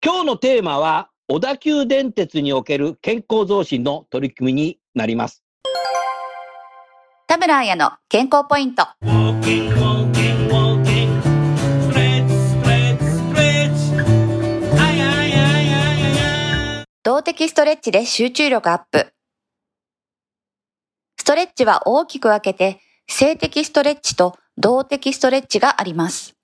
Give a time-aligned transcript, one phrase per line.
[0.00, 5.42] 今日のテーマは、小田急電鉄における健康増進の取り組みになります。
[7.26, 8.86] 田村彩の健康ポイント。
[17.02, 19.12] 動的ストレッチで集中力アップ。
[21.16, 26.37] ストレッチは大きく分けて、静的ストレッチと動的ストレッチがあります。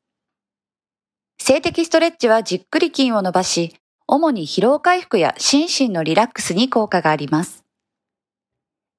[1.38, 3.74] 静的ストレッチはじっくり筋を伸ばし、
[4.06, 7.64] 主に疲労回復や心身のリラックスに効果があります。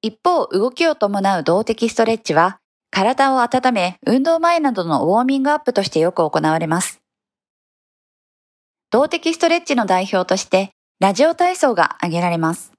[0.01, 2.59] 一方、動きを伴う動的ストレッチは、
[2.91, 7.01] 体を温め、運動前などのウォーミングアップとしてよく行われます。
[8.91, 12.71] 動的ストレッチの代表として、ラジオ体操が挙げられます。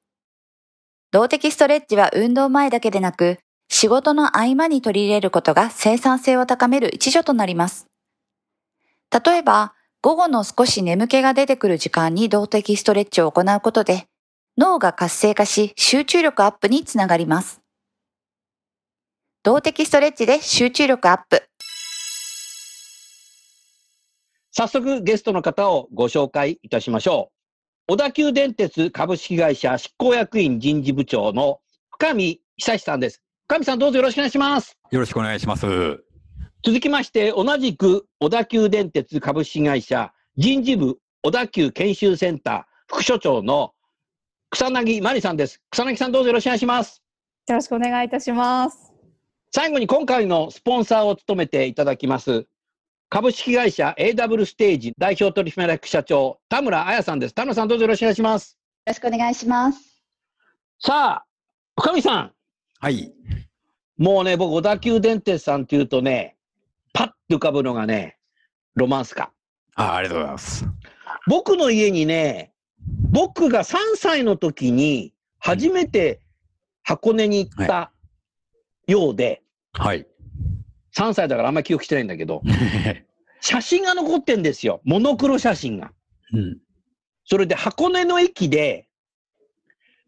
[1.10, 7.86] 動的ストレッチは運動前だけでなく、仕事の合間に取り入れることが生産性を高める一助となります。
[9.10, 14.06] 例えば、午後の少し眠気が出てくる時間に動的ストレッチを行うことで、
[14.58, 17.60] 脳が活性化し集中力アップにつながります。
[19.42, 21.42] 動的ストレッチで集中力アップ。
[24.50, 27.30] 早速ゲストの方をご紹介いたしましょ
[27.88, 27.92] う。
[27.92, 33.22] 小田急電鉄株式会社執行役員人事部長の深見久志さんです。
[33.48, 34.76] 深見さんどうぞよろしくお願いします。
[34.90, 36.05] よろしくお願いします。
[36.64, 43.72] 続きまして、同じく小田急電鉄株式会社人事部小田急研修センター副所長の
[44.50, 45.60] 草薙真理さんです。
[45.70, 47.02] 草薙さんどうぞよろしくお願いします。
[47.48, 48.92] よろしくお願いいたします。
[49.54, 52.46] 最後に今回のスポンサーを務めていただきます。
[53.08, 57.34] 株式会社 AW ステージ代表取締役社長田村彩さんです。
[57.34, 58.58] 田村さんどうぞよろしくお願いします。
[58.86, 60.02] よろしくお願いします。
[60.80, 61.26] さあ、
[61.76, 62.32] 深見さん。
[62.80, 63.12] はい。
[63.96, 66.35] もうね、僕小田急電鉄さんっていうとね、
[66.96, 68.16] パッと浮かぶのがね、
[68.74, 69.30] ロマンスカ。
[69.74, 70.64] あありがとうございます。
[71.28, 72.54] 僕の家にね、
[73.10, 76.22] 僕が3歳の時に初めて
[76.84, 77.92] 箱根に行った
[78.86, 79.42] ようで、
[79.74, 80.06] はい。
[80.96, 82.40] 3歳だからあんまり記憶してないんだけど、
[83.42, 84.80] 写真が残ってんですよ。
[84.84, 85.92] モノクロ写真が。
[86.32, 86.58] うん。
[87.26, 88.88] それで箱根の駅で、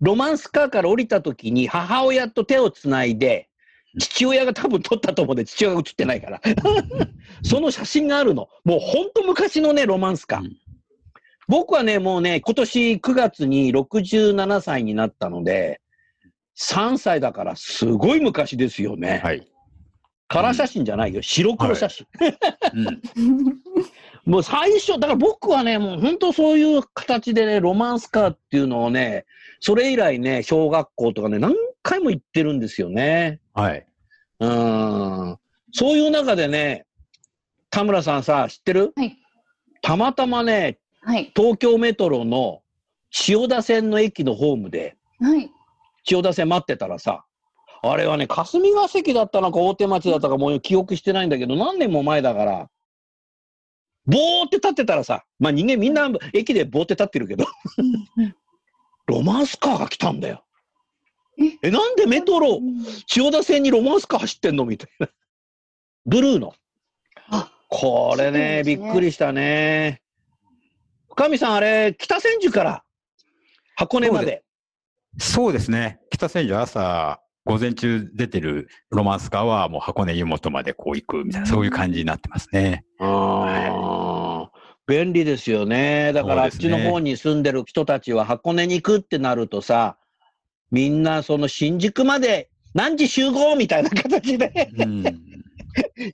[0.00, 3.47] ロマンスカーから降りた時に母親と手をつないで、
[3.98, 6.40] 父親が多分撮ったと思うんで、父親が写ってないから。
[7.42, 8.48] その写真があるの。
[8.64, 10.40] もうほんと昔のね、ロマンスカー。
[10.40, 10.56] うん
[11.48, 15.80] 僕はね、もうね、今年9月に67歳になったので、
[16.58, 19.22] 3歳だからすごい昔ですよね。
[19.24, 19.48] はい。
[20.28, 21.22] カラー写真じゃないよ。
[21.22, 22.06] 白黒写真。
[22.74, 22.80] う
[23.30, 23.62] ん。
[24.30, 29.24] もう最初、だから僕はね、もう本当そういう形でね、ロマンスカーっていうのをね、
[29.60, 33.40] それ以来ね、小学校とかね、何回も行ってるんですよね。
[33.54, 33.87] はい。
[34.40, 35.38] うーん。
[35.72, 36.86] そういう中でね、
[37.70, 38.92] 田村さんさ、知ってる？
[38.96, 39.16] はい。
[39.82, 41.32] たまたまね、はい。
[41.36, 42.62] 東京メトロの
[43.10, 45.50] 千代田線の駅のホームで、はい。
[46.04, 47.24] 千代田線待ってたらさ、
[47.82, 52.68] あれはね、霞が関だったのか大手町だったかもう記憶してないんだけど、何年も前だから、
[54.06, 57.44] ぼーって立ってたらさ、まあ人間みんな駅でぼーって立ってるけど、
[59.06, 60.42] ロマンスカーが来たんだよ。
[61.62, 62.60] え、なんでメトロ、
[63.06, 64.64] 千代田線にロマンスカー走ってんの？
[64.64, 65.08] みたいな。
[66.06, 66.54] ブルーの。
[67.30, 70.02] あこれねそうですびねっくりしたね。
[71.10, 72.84] 深見さん、あれ、北千住から？
[73.76, 74.42] 箱根まで。
[75.18, 76.00] そうですね。
[76.10, 82.84] 北千住朝、午前中出てるロマンスカーはもう箱根湯本までこう行くみたいな、そういう感じになってますね。
[83.00, 86.12] あー便利ですよね。
[86.14, 89.98] だからあっちの方に住んでる人たちは箱根に行くってなるとさ、
[90.70, 95.04] みんなその新宿まで何時集合みたいな形でうん。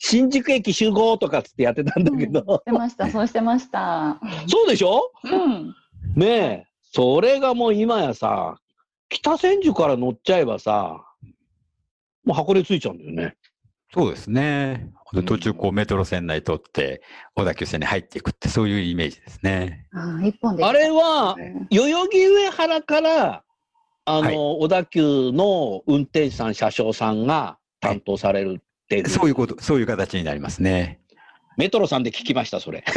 [0.01, 4.21] 新宿駅集合とかつってやってたんだけど、してました、そうしてました。
[4.47, 5.11] そうでしょ？
[5.25, 5.75] うん。
[6.17, 8.59] ねえ、それがもう今やさ、
[9.09, 11.05] 北千住から乗っちゃえばさ、
[12.25, 13.37] もう箱根着いちゃうんだよね。
[13.93, 14.91] そうですね。
[15.13, 17.03] で途中こうメトロ線内通って、
[17.35, 19.87] 小田急線に入っていくって、そういうイメージですね。
[19.93, 20.65] あー一本で。
[20.65, 23.45] あれは、うん代々木上原から、
[24.05, 31.01] あの、はい小田急の運転手さん、車掌さんが担当されるっていう、そういうこと、そういう形になりますね。
[31.57, 32.85] メトロさんで聞きました、それ。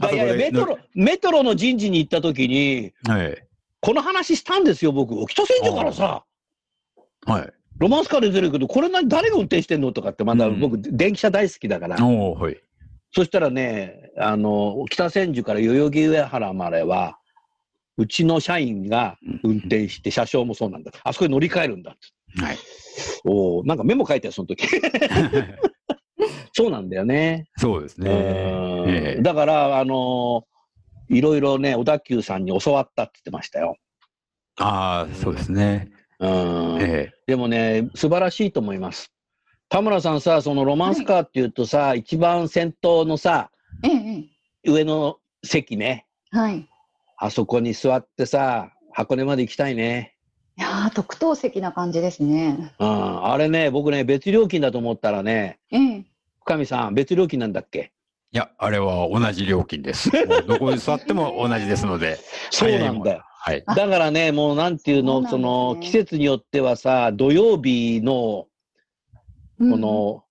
[0.00, 3.46] あいやいや、メトロ、メトロの人事に行った時に、はい。
[3.80, 5.14] この話したんですよ、僕。
[5.26, 6.24] 北千住からさ、
[7.26, 7.52] はい。
[7.78, 11.96] ロマンスカー出てるけど、これ何、誰が運転してんのとかって、まだうん僕、電気車大好きだから。
[11.96, 12.56] はい。
[13.12, 17.18] そしたらね、あの、北千住から代々木上原までは、
[17.96, 20.90] うちの社員が運転して、車掌もそうなんだ。
[21.04, 22.42] あそこに乗り換えるんだって。
[22.42, 22.58] はい。
[23.24, 24.66] おーなんかメモ書いてよ、その時。
[26.52, 27.48] そうなんだよね。
[27.56, 28.10] そうですね。
[28.10, 28.14] う
[28.86, 30.44] んええだから、あの
[31.08, 33.76] いろいろね、小田急さんに教わったって言ってましたよ。
[34.58, 35.90] ああ、そうですね。
[36.20, 39.12] うんえでもね、素晴らしいと思います。
[39.68, 43.50] 田村さんさ、そのロマンスカーっていうとさ、一番先頭のさ、
[43.82, 44.24] ええ
[44.64, 46.38] え上の席ね、え。
[46.38, 46.68] はい。
[47.24, 50.14] あそこに座ってさ、箱根まで行きたいね。
[50.58, 52.74] いやー特等席な感じですね。
[52.78, 56.04] うん、あれね、僕ね、別料金だと思ったらね、ええ。
[56.40, 57.92] 深見さん、別料金なんだっけ？
[58.30, 60.10] いや、あれは同じ料金です。
[60.46, 62.18] どこに座っても同じですので。
[62.50, 63.22] そうなんだよ。
[63.24, 63.62] はい。
[63.64, 68.48] あだからね、もうなんていうの、そそうなんの、季節によってはさ、土曜日の、
[69.60, 70.24] うんこの、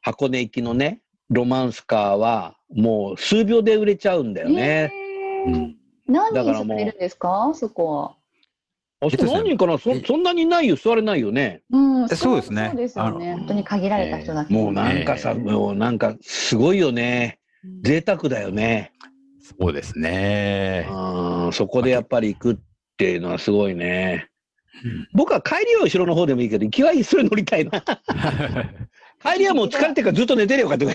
[0.00, 4.90] 箱根行きのね、ロマンスカーは、もう数秒で売れちゃうんだよね。
[5.46, 5.76] えーうん
[6.06, 7.52] 何人座れるんですか？
[7.54, 8.16] そこは。
[9.06, 9.78] あそこ何人かな？
[9.78, 11.62] そえそんなにないよ、座れないよね。
[11.70, 13.34] うん、そうですねそうですよね。
[13.34, 14.54] 本当に限られた人だけ。
[14.54, 17.38] もうなんかさ、ええもうなんかすごいよね。
[17.82, 18.92] 贅沢だよね。
[19.60, 20.86] そうですね。
[20.90, 22.56] うん、そこでやっぱり行くっ
[22.96, 24.28] ていうのはすごいね
[24.84, 25.08] うん。
[25.12, 27.80] 僕は帰りは後ろの方でもいいけど、行きはそれ乗りたいな。
[29.24, 30.86] 帰りはもう疲れてるからずっと寝てるよかって。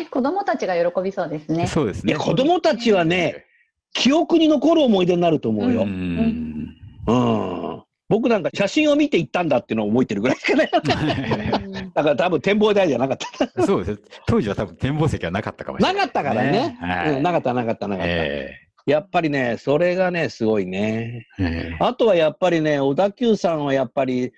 [0.00, 1.66] い 子供たちが喜びそうですね。
[1.66, 2.12] そうですね。
[2.12, 3.44] や、子供たちはね、
[3.92, 5.84] 記憶に残る思い出になると思ううよ。
[5.84, 6.74] ん。
[7.06, 7.82] うん。
[8.08, 10.70] 僕なんか写真を見て行ったんだっていうのを覚えてるぐらいしかない。
[11.94, 13.16] だから多分展望台じゃなかっ
[13.54, 13.62] た。
[13.62, 14.02] そうです。
[14.26, 15.94] 当時は多分展望席はなかったかもしれない。
[15.94, 16.76] なかったからね。
[16.80, 18.12] はいうんなかった、なかった、なかった。
[18.12, 18.50] え
[18.86, 21.26] やっぱりね、それがね、すごいね。
[21.38, 24.32] ええあとはやっぱりね、小田急さんはやっぱり、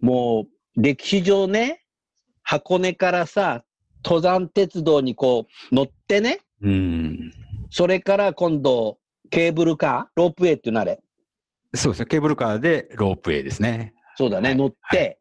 [0.00, 0.46] も
[0.76, 1.84] う、歴史上ね、
[2.42, 3.62] 箱根からさ、
[4.04, 7.32] 登山鉄道にこう、乗ってね、えうん。
[7.70, 8.98] それから今度、
[9.30, 11.00] ケーブルカー、ロープウェイっていうのあれ。
[11.74, 12.06] そうですね。
[12.06, 13.94] ケーブルカーでロープウェイですね。
[14.16, 15.18] そうだね、はい乗って、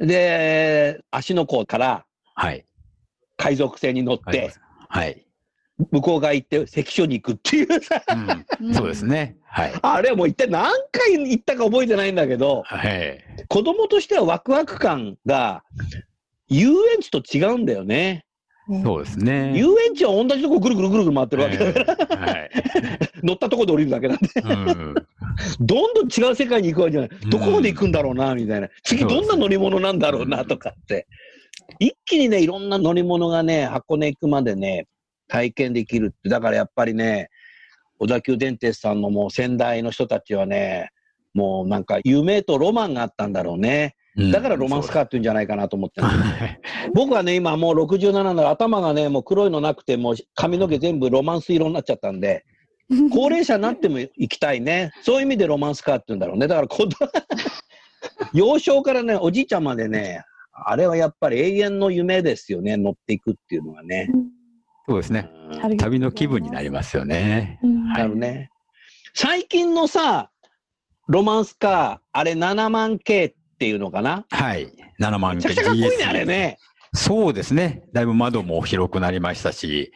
[0.00, 2.04] で、芦ノ湖から
[2.34, 2.66] はい。
[3.36, 4.52] 海賊船に乗って、
[4.88, 5.26] はい。
[5.90, 8.00] 向こう側行って関所に行くっていうさ、
[8.60, 9.36] うんそうですね。
[9.44, 9.72] はい。
[9.82, 13.24] あれはもう一体何回行ったか覚えてないんだけど、はい。
[13.48, 15.64] 子供としてはワクワク感が
[16.48, 18.24] 遊園地と違うんだよね。
[18.82, 19.52] そうですね。
[19.56, 22.50] 遊園地は同じとこぐるぐるぐるぐる回ってるわけだから、はい。
[23.22, 24.94] 乗ったとこで降りるだけなんで、うん
[25.60, 27.10] どんどん違う世界に行くわけじゃない。
[27.28, 28.68] どこまで行くんだろうな、みたいな。
[28.84, 31.06] 次どんな乗り物なんだろうな、とかって。
[31.78, 34.86] 一気にね、いろんな乗り物がね、箱根行くまでね、
[35.28, 36.28] 体験できるって。
[36.28, 37.28] だからやっぱりね、
[37.98, 40.90] 小田急電鉄さんのもう先代の人たちはね、
[41.32, 43.96] もうなんか夢とロマンがあったんだろうね。
[44.16, 46.60] だからロマンスカーって言うんじゃないかなと思ってる、はい
[46.94, 52.44] 僕はね、今もう67なの頭がね、もう黒いのなくて、もう髪の毛全部ロマンス色になっちゃったんで、
[53.12, 54.92] 高齢者になっても行きたいね。
[55.02, 56.46] そういう意味でロマンスカーって言うんだろうね。
[56.46, 56.90] だから子供、
[58.32, 64.08] 幼少からね、おじいちゃんまでね、あれはやっぱり永遠の夢ですよね、乗っていくっていうのはね。
[64.88, 65.28] そうですね。
[65.50, 67.58] うん旅の気分になりますよね。
[67.62, 68.50] うんなるね。
[69.14, 70.30] 最近のさ、
[71.08, 74.26] ロマンスカー、あれ7万系っていうのかな？
[74.30, 74.72] はい。
[75.00, 76.58] 7万めちゃくちゃかっこいいね、あれね。
[76.94, 77.82] そうですね。
[77.92, 79.92] だいぶ窓も広くなりましたし、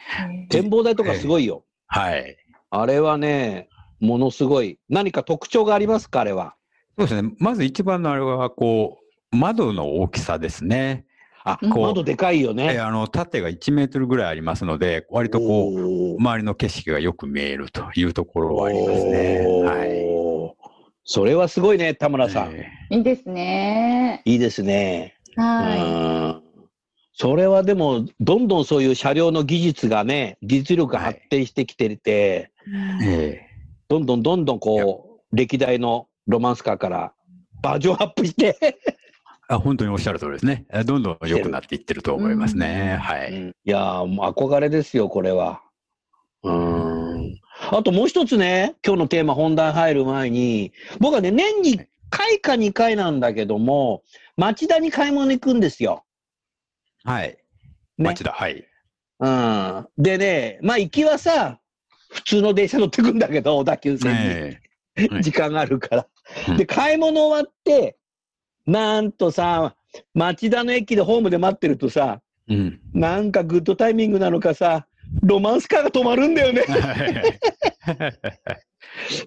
[0.50, 1.65] 展望台とかすごいよ。
[1.87, 2.37] はい。
[2.71, 3.69] あれはね、
[4.00, 4.79] ものすごい。
[4.88, 6.57] 何か特徴がありますか、あれは。
[6.99, 7.33] そうですね。
[7.38, 8.99] まず一番のあれは、こ
[9.33, 11.07] う、窓の大きさですね。
[11.45, 12.79] あ、うん窓でかいよえね。
[12.81, 19.47] あの、縦が1メートルぐらいありますので、割とこう、う周りの景色がよく見えるというところはありますね。
[19.65, 20.28] はい。
[21.11, 22.53] それはすごいね、田村さん。
[22.53, 24.21] えいいですね。
[24.27, 25.15] いいですね。
[25.37, 26.49] はうん
[27.15, 32.53] それはでも、どんどんそういう車両の技術がね、技術力が発展してきてて、
[33.03, 33.47] ええ
[33.88, 37.15] どんどんどんどんこう、歴代のロマンスカーから
[37.62, 38.79] バージョンアップして、
[39.49, 40.67] あ本当におっしゃる通りですね。
[40.71, 42.99] えどんどん良くなっていってると思いますね。
[43.00, 43.33] はい。
[43.33, 45.62] うんいやー、もう憧れですよ、これは。
[46.43, 46.98] うーん。
[47.71, 54.03] あともう一つね、今日のテーマ本題入る前に、僕はね、年に1回か2回なんだけども、
[54.37, 56.05] 町田に買い物行くんですよ。
[57.05, 57.29] はい。
[57.29, 57.39] ね
[57.99, 58.65] 町田、はい。
[59.21, 59.89] うん。
[59.99, 61.61] でね、まあ行きはさ、
[62.11, 64.19] 普通の電車乗ってくんだけど、小田急線に。
[64.19, 64.69] ねえはい
[65.23, 66.07] 時間があるから。
[66.49, 67.97] うんで、買い物終わって、
[68.67, 69.77] なんとさ、
[70.13, 72.81] 町田の駅でホームで待ってるとさ、うん。
[72.93, 74.87] なんかグッドタイミングなのかさ、
[75.23, 76.62] ロマンスカーが止まるんだよね。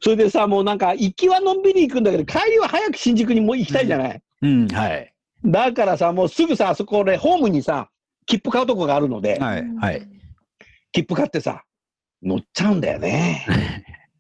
[0.02, 4.22] それでさ、もうなんか、行きはのんびり行くんだけど、帰りは早く新宿にもう行きたいじゃない？
[4.42, 5.14] うん、はい。
[5.46, 7.90] だからさ、もうすぐさ、あそこでホームにさ、
[8.26, 10.08] 切符買うとこがあるので、はい、はい。
[10.92, 11.64] 切符買ってさ、
[12.22, 13.46] 乗っちゃうんだよね。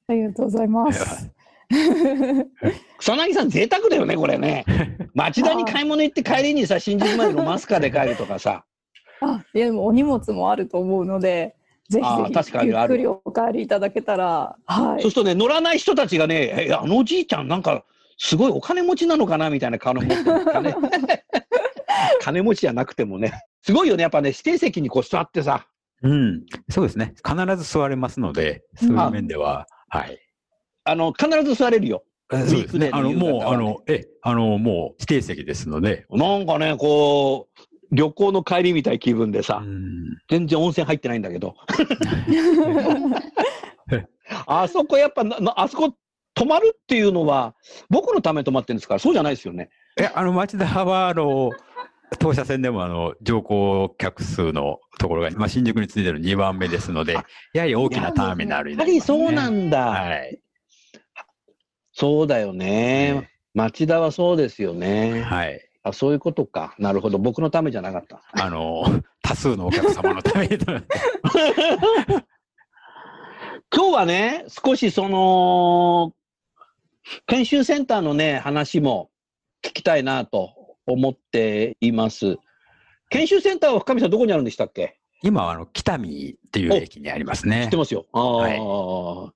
[0.07, 1.29] ありがとうございます。
[2.97, 4.65] 草薙さん贅沢だよね、これね。
[5.13, 8.65] 町田に買い物行って帰りにさ、新宿までロマンスカーで帰るとかさ。
[9.21, 11.55] あ、いやでもお荷物もあると思うので、
[11.89, 15.01] ぜひぜ確かにあるひゆっくりお帰りいただけたら、はい。
[15.01, 17.83] そうするとね、乗らない人たちがね、え、あのおじいちゃんなんか、
[18.17, 20.75] すごいお金持ちなのかなみたいな顔持ってるんですかね。
[22.21, 23.33] 金持ちじゃなくてもね。
[23.63, 24.03] すごいよね。
[24.03, 25.67] やっぱね、指定席にこう座ってさ。
[26.03, 26.45] うん。
[26.69, 27.13] そうですね。
[27.25, 30.19] 必ず座れますので、そういう面では、はい。
[30.83, 32.03] あの、必ず座れるよ。
[32.29, 32.91] そうですね。
[32.93, 41.55] あの、もう、あの、え、あの、もう指定席ですので、なんかね、こう、旅行の帰りみたい気分でさ、うん全然温泉入ってないんだけど。
[44.47, 45.93] あそこやっぱあそこ
[46.33, 47.55] 泊まるっていうのは、
[47.89, 49.69] 僕のために泊まってるんですから、そうじゃないですよね。
[49.97, 51.51] え、あの、町田は、あの、
[52.19, 57.13] 当社線でも、あの、乗降客数のところが、まあ、新宿についてる2番目ですので、
[57.53, 59.17] やはり大きなターミナルにやはりなります、ね。
[59.25, 59.85] そうなんだ。
[59.87, 60.41] はい。
[61.93, 63.29] そうだよね。
[63.53, 65.21] 町田はそうですよね。
[65.23, 65.70] はい。
[65.83, 66.75] あ、そういうことか。
[66.77, 67.17] なるほど。
[67.17, 68.21] 僕のためじゃなかった。
[68.33, 68.83] あの、
[69.23, 70.57] 多数のお客様のために。
[73.73, 76.13] 今日はね、少しその、
[77.25, 79.09] 研修センターのね、話も
[79.63, 80.53] 聞きたいなと
[80.85, 82.37] 思っています。
[83.09, 84.99] 研修センターは深見さんどこにあるんでしたっけ？
[85.23, 87.77] 今は、あの、北見っていう駅にあります知ねって。
[87.77, 88.05] ますよ。
[88.13, 88.59] ああ、はい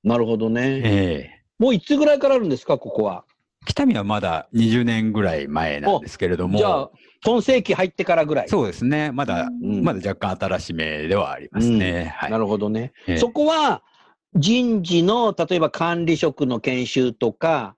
[0.08, 0.82] なるほどね。
[0.84, 3.24] ええもういつぐらいからあるんですか、ここは？
[3.66, 6.92] 北見はまだ20年ぐらい前なんですけれども、じゃあ、
[7.26, 8.50] 今世紀入ってからぐらい。
[8.50, 9.12] そうですね。
[9.12, 12.14] まだ、うんまだ若干新しめではありますね。
[12.18, 12.32] はい。
[12.32, 12.94] なるほどね。
[13.08, 13.82] ええそこは
[14.36, 17.76] 人事の例えば管理職の研修とか、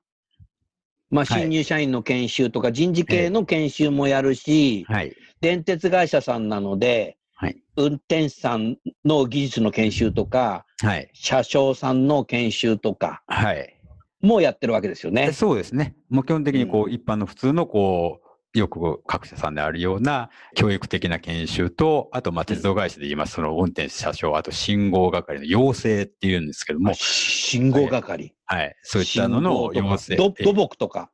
[1.09, 5.15] まあ、はい新入社員の研修とか、人事系の研修もやるし、はい。
[5.39, 11.09] 電鉄会社さんなので、はい運転手さんの技術の研修とか、はい。
[11.13, 13.76] 車掌さんの研修とかはい。
[14.21, 15.31] もやってるわけですよね。
[15.31, 15.95] そうですね。
[16.09, 28.33] もう基本的にこう、一般の普通のこう、よく各社さんであるような教育的な研修と、あと、まあ、鉄道会社で言います、その運転手車掌、あと信号係の養成っていうんですけども、信号係。
[28.45, 28.75] はい。
[28.81, 30.15] そういったのの信号養成。
[30.15, 31.11] とかど土木とか。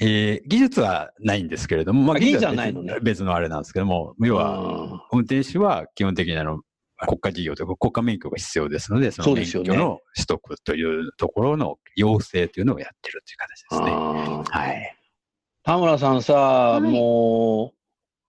[0.00, 6.60] えー技術はないんですけれども、まあ、あ技術はないのね別別のあれなんですけども、要は、運転手は基本的にあの、
[7.06, 13.90] 国家事業というか国家免許が必要ですので、その免許の取得というところの要請というのをやってるという形ですね。
[14.50, 14.96] はい。
[15.62, 17.72] 田村さんさ、いも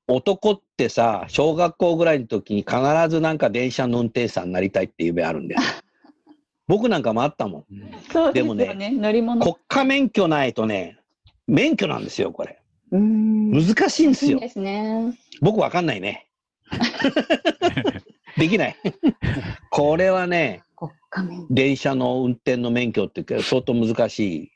[0.08, 2.78] う、男ってさ、小学校ぐらいの時に必
[3.10, 5.62] ずなんか電車の運転手さんになりたいっていう夢あるんだよ。
[6.68, 7.66] 僕なんかもあったもん。
[8.12, 9.42] そうでもね乗り物。
[9.42, 11.00] 国家免許ないとね、
[11.48, 12.62] 免許なんですよ、これ。
[12.92, 14.42] うん難しいんですよいい。
[14.42, 15.18] ですね。
[15.42, 16.28] 僕わかんないね。
[18.39, 18.75] できない。
[19.69, 20.63] これはね、
[21.50, 24.51] 電車の運転の免許って相当難しい。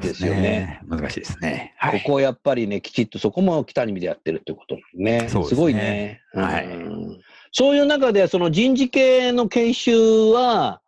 [0.00, 0.80] ですよねね。
[0.88, 1.74] 難しいですね。
[1.76, 2.00] はい。
[2.00, 5.28] ここをやっぱりね、きちっとそこも北見でやってるってことね。
[5.28, 6.20] そうですねすごいね。
[6.34, 6.70] はいう
[7.14, 7.20] ん
[7.52, 10.82] そういう中で、その人事系の研修は、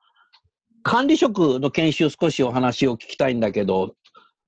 [0.82, 3.94] 管理職の研修少しお話を聞きたいんだけど、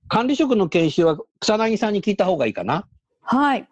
[0.09, 2.87] 管理職の研修は草薙さんに聞いた方がいいかな？
[3.23, 3.67] はい。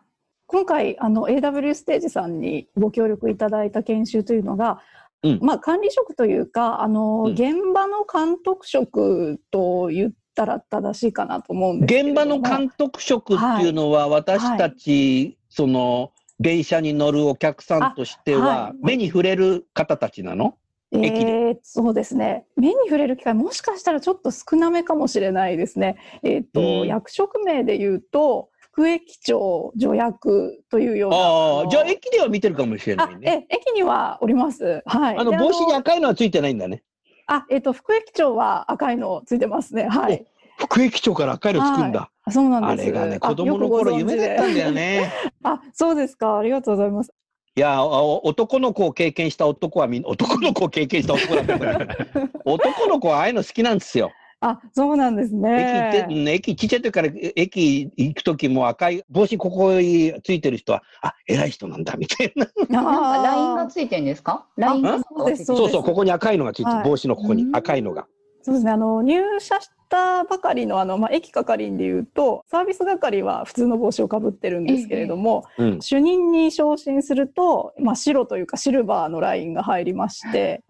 [0.50, 4.80] 今回あの AW ステージさんにご協力いただいた研修というのが、
[5.22, 5.38] うん。
[5.40, 7.32] まあ管理職というかあの、うん。
[7.34, 18.78] 現場の監督職と言ったら正しいかなと思うんです現場の監督職っていうのは、私たち、その、電車に乗るお客さんとしてはあは、い。
[18.82, 20.56] 目に触れる方たちなの？
[20.92, 22.46] えーそうですね。
[22.56, 25.96] 目に触れる機会もしかしたらちょっと少なめかもしれないですね。
[26.24, 26.88] えーとうん。
[26.88, 28.48] 役職名で言うと
[28.80, 33.46] 副駅長助役というようなああ、じゃあ駅では見てるかもしれなあいね。
[33.50, 34.82] え駅にはおります。
[34.86, 35.14] はい。
[35.14, 36.82] であの帽子に赤いのはついてないんだね。
[37.26, 39.86] あ、えっ、と、副駅長は赤いのついてますね。
[39.86, 40.24] はい。
[40.58, 42.10] 副駅長から赤いのつくんだ。
[42.24, 42.88] あそうなんです。
[42.88, 45.12] あれがね、あ子供の頃夢だったんだよね。
[45.44, 46.38] あ、そうですか。
[46.38, 47.12] ありがとうございます。
[47.56, 51.86] いや、お男の子を経験した男はみん男の子を経験した男だから。
[52.46, 54.10] 男の子はああいうの好きなんですよ。
[54.42, 62.46] あ、そうなんです駅行って、駅ちっちゃい時から駅行く時も赤い帽子ここについてる人は、あ、偉い人なんだみたいな。
[62.70, 64.46] なんかラインがついてるんですか？
[64.56, 66.76] ラインがそうですそうそう、ここに赤いのがついてる。
[66.76, 68.06] はい帽子のここにうん赤いのが。
[68.42, 68.72] そうですね。
[68.72, 75.82] あの、入社したばかりの、あの、まあ、駅係員でいうと、サービス係は普通の帽子をかぶってるんですけれども、うん。
[75.82, 80.62] 主任に昇進すると、まあ、白というかシルバーのラインが入りまして。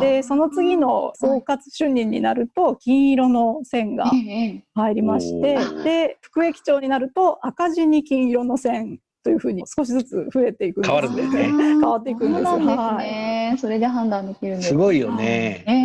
[0.00, 13.56] で、その次の総括主任になると、金色の線がええ入りましておー、で、副駅長になると赤字に金色の線というふうに少しずつ増えていくんです変わるんだよね変わっていくんですよそうなんですね。
[13.58, 14.68] それで判断できるんです。
[14.68, 15.64] すごいよね。
[15.66, 15.84] ええ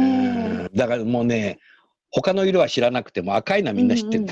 [0.64, 1.58] うんだからもうね、
[2.12, 4.26] 他の色は知らなくても赤いのはみんな知ってる。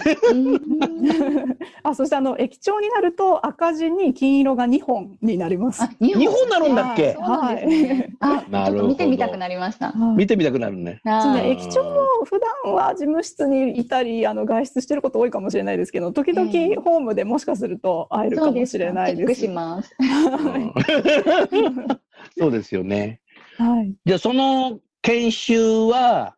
[1.83, 5.83] あ、そしてあの、駅長になると赤字に金色が2本になります。
[5.83, 7.13] あ、日日本なるんだっけ？
[7.13, 8.09] そうなんですね。
[8.19, 9.91] あ、なるほどと見てみたくなりました。
[9.91, 11.01] はい見てみたくなるね。
[11.03, 19.41] そうはいね、駅長も普段は事務室にいたりあの外出してること多いかもしれないですけど時ええ々ホームでもしかすると会えるかもしれないチェックです。
[19.41, 19.95] します。
[19.99, 20.73] うん
[22.37, 23.21] そうですよね。
[23.57, 26.35] はい、じゃあその研修は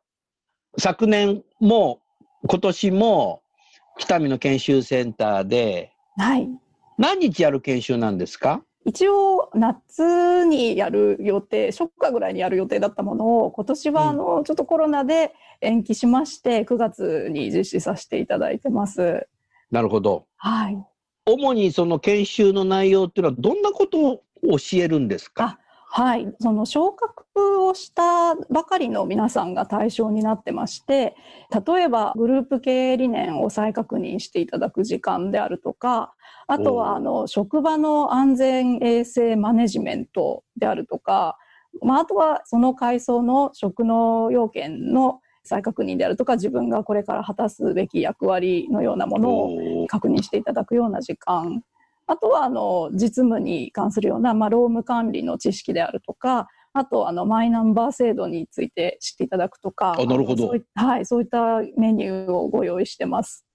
[0.77, 2.01] 昨年も
[2.47, 3.41] 今年も
[3.97, 6.49] 北見の研修センターではい、
[6.97, 8.61] 何日やる研修なんですか？
[8.85, 19.27] 一応夏にやる予定初夏ぐらいにやる予定だったものを今年はあの、ちょっとコロナで延期しまして9月に実施させていただいてます。
[19.69, 20.25] なるほど。
[20.37, 20.77] はい。
[21.25, 25.59] 主にその研修の内容っていうのはどんなことを教えるんですか？
[25.91, 31.15] はい、その昇格をしたばかりの皆さんが対象になってまして、
[31.65, 36.13] 例えばグループ経営理念を再確認していただく時間であるとか、
[36.47, 41.37] あとはあの職場の安全衛生マネジメントであるとか、
[41.81, 51.63] まあ、あとはその階層の職能要件の再確認であるとか、自分がこれから果たすべき役割のようなものを確認していただくような時間。
[52.09, 63.45] あとは、あの、実務に関するような、まあ、労務管理の知識であるとか、あと、あの、マイナンバー制度について知っていただくとか、あなるほどあのそういはい、そういったメニューをご用意してます。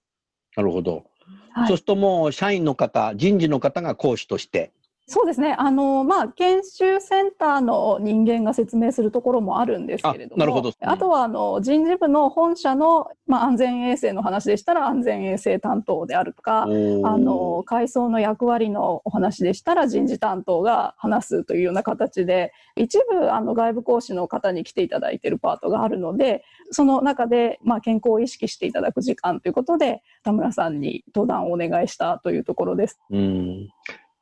[0.56, 1.04] なるほど。
[1.50, 4.72] はいそうするともう社員の方、人事の方が講師として。
[5.06, 5.54] そうですね。
[5.58, 32.98] あの、まあ、研修センターの人間が説明するところもあるんですけれども、あなるほどあとは、あの、人事部の本社の、まあ、安全衛生の話でしたら安全衛生担当であるとか、あの、階層の役割のお話でしたら人事担当が話すというような形で、一部、あの、外部講師の方に来ていただいているパートがあるので、その中で、まあ、健康を意識していただく時間ということで、田村さんに登壇をお願いしたというところです。
[33.10, 33.68] うん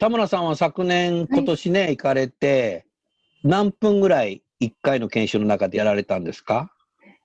[0.02, 2.86] 田村さんは昨年、今年ね、行かれて、
[3.44, 6.72] 何分ぐらい1回の研修の中でやられたんですか？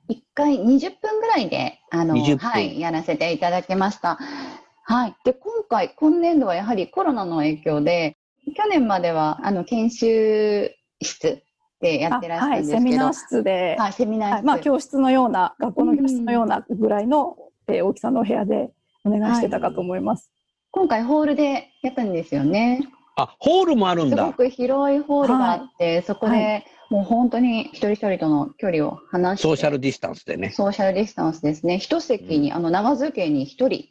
[0.07, 4.19] 一回20分ぐらいで、あの、20分はい、やらせていただきました。
[4.83, 5.15] はい。
[5.25, 8.15] で、今回、今年度はやはりコロナの影響で、
[8.55, 11.41] 去年までは、あの、研修室
[11.81, 14.33] でやってらっしゃはい、るんですけど、セミナー室で、はい、セミナー室。
[14.35, 17.37] はいまあ、教室のような、学校の教室のようなぐらいの、
[17.69, 18.69] えー大きさのお部屋で
[19.03, 20.31] お願いしてたかと思います。
[20.77, 22.87] 今回ホールでやったんですよね。
[23.15, 24.17] あ、ホールもあるんだ。
[24.17, 30.51] すごく広いホールがあって、そこはでもう本当に一人一人との距離を離して、ソーシャルディスタンスでね。
[30.51, 31.79] ソーシャルディスタンスですね。
[31.79, 33.85] 一席に、あの、長机形に一人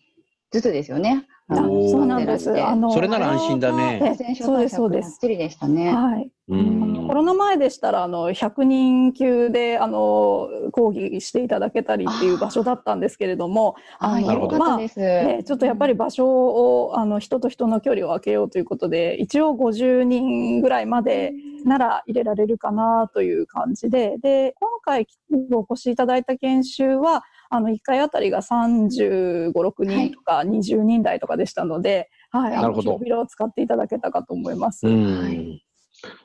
[0.53, 1.27] ずつですよね。
[1.48, 2.50] そうなんです。
[2.61, 5.11] あのそれなら安心だねそうです、そうです。
[5.11, 5.92] ばっちりでしたね。
[5.92, 6.30] はい。
[6.48, 14.98] うんコロナ前でしたら、あの、100人級で、あの、講義していただけたりっていう場所だったんですけれども、ああ、のなるほどよかったです。
[14.98, 21.32] ね、ちょっとやっぱり場所を、あの、人と人の距離を空けようということで、一応50人ぐらいまで
[21.64, 25.06] なら入れられるかなという感じで、で、今回
[25.52, 34.87] お越しいただいた研修は、あの、1回あたりが35、6人とか20人台とかでしたので、はい、あのなるほど広々を使っていただけたかと思います。
[34.87, 35.61] うん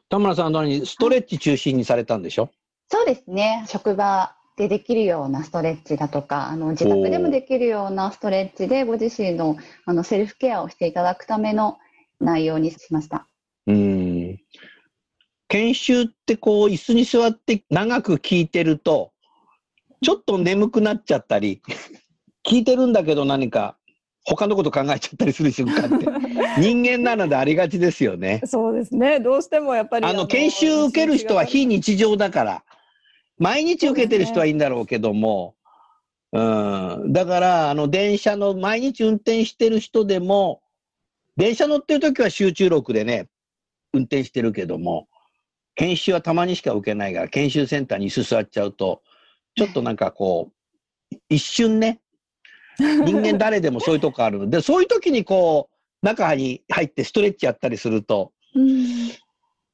[0.09, 2.49] 田村さんは何ストレッチ中心にされたんでしょ？
[2.89, 3.63] そうですね。
[3.67, 9.55] 職場でできるようなストレッチだとか、あの自宅でもできるようなストレッチでご自身の
[9.85, 11.77] あのセルフケアをしていただくための
[12.19, 13.25] 内容にしました。
[13.67, 14.37] うん。
[15.47, 19.10] 研修ってこう、椅子に座って長く聞いてると、
[20.03, 21.61] ちょっと眠くなっちゃったり、
[22.47, 23.77] 聞いてるんだけど何か
[24.23, 26.05] 他のこと考えちゃったりする瞬間って、
[26.61, 28.41] 人間なのでありがちですよね。
[28.45, 29.19] そうですね。
[29.19, 30.05] どうしてもやっぱり。
[30.05, 32.63] あの、研修受ける人は非日常だから、
[33.37, 35.55] 毎日受けてる人はいいんだろうけども、
[36.33, 37.11] うん。
[37.11, 40.61] だから、あの、電車の毎日運転してる人でも、
[41.35, 43.27] 電車乗ってる時は集中力でね、
[43.93, 45.07] 運転してるけども、
[45.75, 49.01] 研修はたまにしか受けないから、研修センターに椅子座っちゃうと、
[49.55, 50.51] ちょっとなんかこ
[51.11, 51.99] う、一瞬ね、
[52.77, 54.49] 人間誰でもそういうとこあるの。
[54.49, 58.31] で、 そういう時にこう、中に入ってストレッチやったりすると、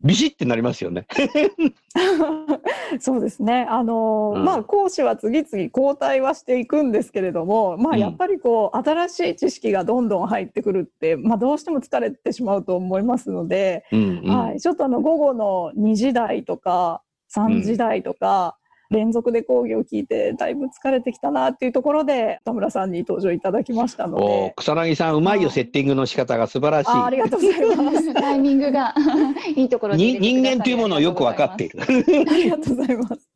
[0.03, 1.07] ビシッてなりますよね。
[2.99, 3.65] そうですね。
[3.69, 4.45] あのーうん。
[4.45, 7.95] まあ講師は次々交代はしていくんですけれども、まうん。
[7.95, 14.37] あやっぱりこう新しい知識がどんどん入ってくるって、まあどうしても疲れてしまうと思いますので、うんうん。
[14.37, 17.01] はい、ちょっとあの午後の2時台とか
[17.33, 18.57] 3時台とか、
[18.89, 24.53] 連続で講義を聞いてだいぶ疲れてきたなっていうところで田村さんに登場いただきましたのおで。
[24.57, 26.89] 草薙さん、うまいよ、はいセッティングの仕方が素晴らしい。
[26.91, 28.13] あありがとうございます。
[28.15, 28.93] タイミングが
[29.55, 31.81] いいところでに人間というものをよく分かっている。
[31.81, 31.85] あ
[32.33, 33.29] りがとうございます。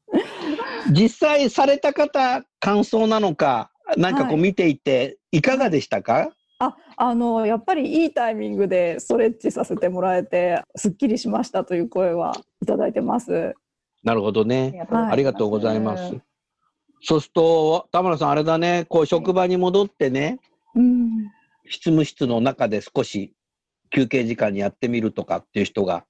[0.92, 13.56] 実際された方、感想なのか、なんかこうはい見ていて、いかがでしたか、あ、あの、やっぱりいいタイミングでストレッチさせてもらえて、すっきりしましたという声はいただいてます。
[14.04, 14.86] なるほどね。
[14.90, 16.22] はいありがとうございます。
[17.02, 20.40] そうすると、田村さん、あれだね、こう職場に戻ってね、
[20.76, 21.26] うん。
[21.66, 23.34] 執務室の中で少し
[23.90, 26.06] 休憩時間にやってみるとかっていう人が、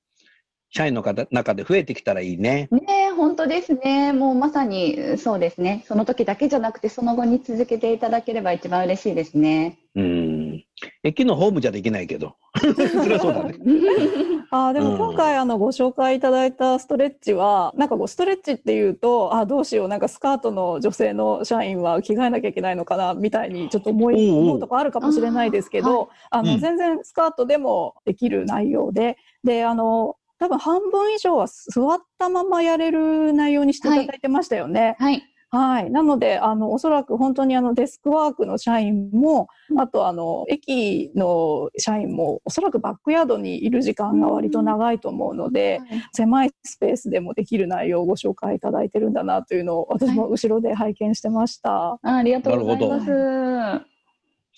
[0.70, 2.70] 社員の方中で増えてきたらいいね。
[2.72, 4.14] ねえ本当ですね。
[4.14, 5.84] もうまさにそうですね。
[5.86, 9.80] その時だけじゃなくて、その後に続けていただければ一番嬉しいですね。
[9.96, 10.66] うん。
[11.04, 12.36] 駅のホームじゃできないけど。
[12.58, 12.66] そ
[13.08, 13.56] れはそうだね。
[14.54, 34.96] あ、でうんも今回あのご紹介いただいたストレッチは、なんかこうストレッチっていうと、あ、どうしよう、なんかスカートの女性の社員は着替えなきゃいけないのかな、みたいにちょっと思い、思うとこあるかもしれないですけど、あの、うん全然スカートでもできる内容で、で、あの、多分半分以上は座ったままやれる内容にしていただいてましたよね。
[35.00, 35.14] はい。
[35.14, 35.24] はい。
[35.90, 45.82] なので、あの、おそらく本当にあの、デスクワークの社員も、あとあの、駅の社員も、おそらくバックヤードにいる時間が割と長いと思うので、
[46.14, 51.94] 狭いスペースでもできる内容をご紹介いただいてるんだなというのを、私も後ろで拝見してました。
[51.94, 53.91] あありがとうございまなす。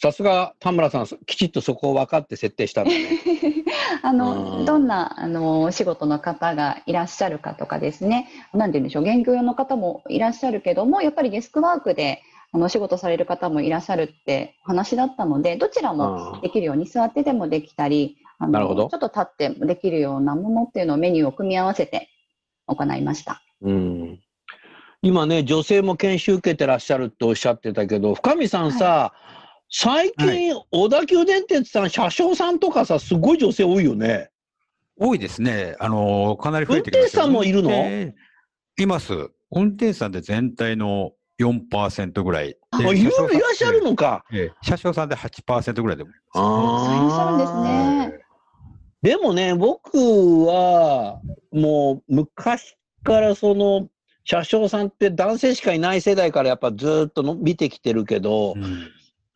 [0.03, 3.07] さすが田村さん、きちっとそこを分かって設定したんだね。
[4.03, 22.09] あうんの、どんな、あの、お仕事の方がいらっしゃるかとかですね、なんて言うんでしょう、現業用の方もいらっしゃるけども、やっぱりデスクワークで、あの、お仕事される方もいらっしゃるって話だったので、どちらうんもできるように座ってでもできたり、あのなるほどちょっと立ってもできるようなものっていうのをメニューを組み合わせて
[22.67, 23.41] 行いました。
[23.61, 24.19] うん。
[25.01, 29.13] 今ね、女性も研修受けてらっしゃるっておっしゃってたけど、深見さんさ、
[29.75, 34.29] 最近、小田急電鉄さん、車掌さんとかさ、すごい女性多いよね。
[34.99, 35.75] 多いですね。
[35.79, 37.69] あの、かなり増えてきま運転手さんもいるの？
[37.69, 38.13] 運転
[38.83, 39.13] います。
[39.51, 42.49] 運転手さんで全体の4%ぐらい。
[42.49, 43.09] であ、いるいらっ
[43.55, 43.81] しゃる。
[43.81, 44.23] のか。
[44.31, 46.11] ええ車掌さんで8%ぐらいでも。
[46.11, 48.19] いらっしゃるんですね。
[49.01, 49.97] でもね、僕
[50.45, 51.19] は、
[51.51, 53.89] もう、昔からその、
[54.23, 58.87] 車掌さんって男性しかいない世代からやっぱずっとの見てきてるけど、うん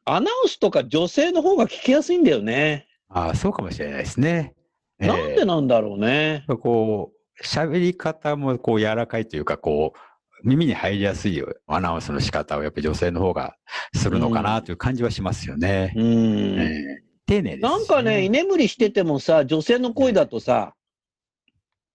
[0.10, 2.88] アナウンスとか女性の方が聞きやすいんだよね。
[3.10, 4.54] ああ、そうかもしれないですね。
[5.00, 6.46] ええなんでなんだろうね。
[6.62, 13.56] こう、喋り方もこう柔らかいというか、こう、耳に入りやすいアナウンスの仕方をやっぱり女性の方が
[13.96, 15.94] するのかなという感じはしますよね。
[15.96, 16.60] うん。
[16.60, 16.64] え
[17.04, 20.74] え丁寧ですしなんかね、居眠りしててもさ、女性の声だとさ、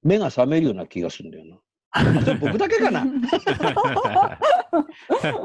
[0.03, 1.57] 目が覚めるような気がするんだよな。
[2.41, 3.07] 僕だけかな？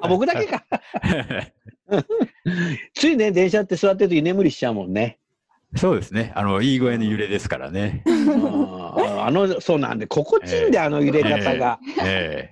[0.02, 0.64] あ僕だけか。
[2.96, 5.20] ついね、電車って座ってると居眠りしちゃうもんね。
[5.76, 6.32] そうですね。
[6.36, 8.04] あの、いい具合の揺れですからね。
[8.08, 11.80] ああの、そうなんで、心地いいんだよ、あの揺れ方が。
[12.04, 12.52] え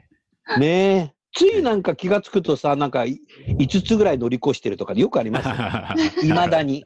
[0.59, 0.67] ね
[1.11, 1.14] え。
[1.35, 6.85] ついなんか気がつくとさ、なんかい5つぐらい乗り越してるとかでよくありますいま だに。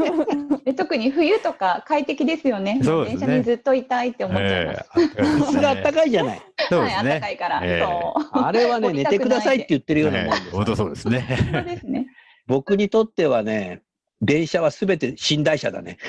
[0.64, 2.80] で特に冬とか快適ですよね。
[2.82, 4.84] そうですね電車にずっといたいって思っちゃいます。
[4.96, 6.42] ええそれあったかいじゃない。
[6.70, 7.10] そうですね。
[7.10, 7.60] ったかいから。
[7.62, 8.28] ええそう。
[8.32, 10.50] あれはね、寝てくださいって言ってるようなもんですええ。
[10.52, 11.26] 本当そうですね。
[11.52, 12.06] そうですね。
[12.46, 13.82] 僕にとってはね、
[14.22, 15.98] 電車はすべて寝台車だね。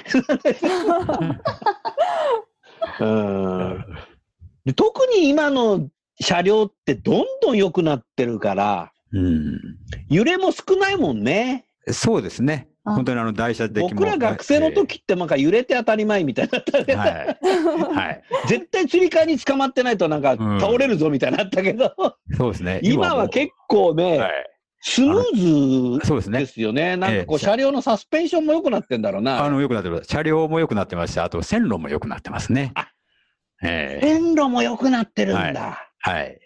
[3.00, 3.86] うん
[4.66, 9.60] で特に今の車両ってどんどん良くなってるから、うん。
[10.10, 11.66] 揺れも少ないもんね。
[11.90, 12.68] そうですね。
[12.84, 16.96] あ本当にあの台車的も僕ら学生の時ってなんか揺れて当たり前みたいになったね。
[16.96, 17.96] はい。
[17.96, 18.24] はい。
[18.48, 21.94] 絶対釣り替えに捕まってないとなんかうん倒れるぞみたいになったけど、
[22.36, 22.80] そうですね。
[22.84, 24.32] 今は結構ね、はい。
[24.84, 26.40] スムーズそうですね。
[26.40, 26.98] ですよね。
[26.98, 29.44] なんかこうええ車両のサスペンションも良くなってんだろうな。
[29.44, 30.06] あの、良くなってます。
[30.06, 32.72] 車両も良くなってますし、あと線路も良くなってますね。
[32.74, 32.88] あ
[33.64, 35.91] ええ線路も良くなってるんだ。
[36.02, 36.40] はい。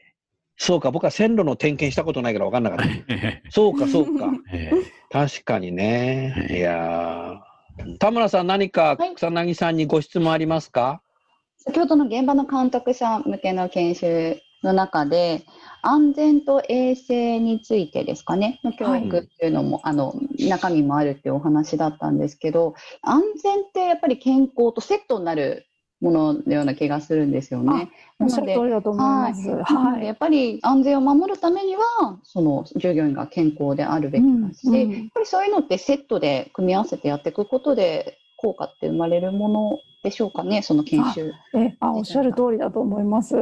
[0.58, 2.86] そうか、僕は線路の点検したことないから分かんなかった。
[3.52, 4.32] そうか、そうか。
[4.52, 4.72] え
[5.10, 6.48] 確かにね。
[6.50, 11.02] えいやー田村さん、何かはい草薙さんにご質問ありますか、
[11.58, 15.46] 先ほどの現場の監督者向けの研修の中で、
[15.82, 25.68] 安全と衛生についてですかね、の教育っていうのも、あの、中身もあるっていうお話だったんですけど、安全ってやっぱり健康とセットになる
[26.06, 27.90] もののような気がするんですよね。
[28.20, 28.30] なの
[29.64, 30.02] はい。
[30.02, 41.34] でやっぱり安全を守るためには、その従業員が健康であるべきだし、うんうんやっぱりそういうのってセットで組み合わせてやっていくことで、効果って生まれるものでしょうかね、その研修。
[41.56, 43.36] え、あ、おっしゃる通りだと思います。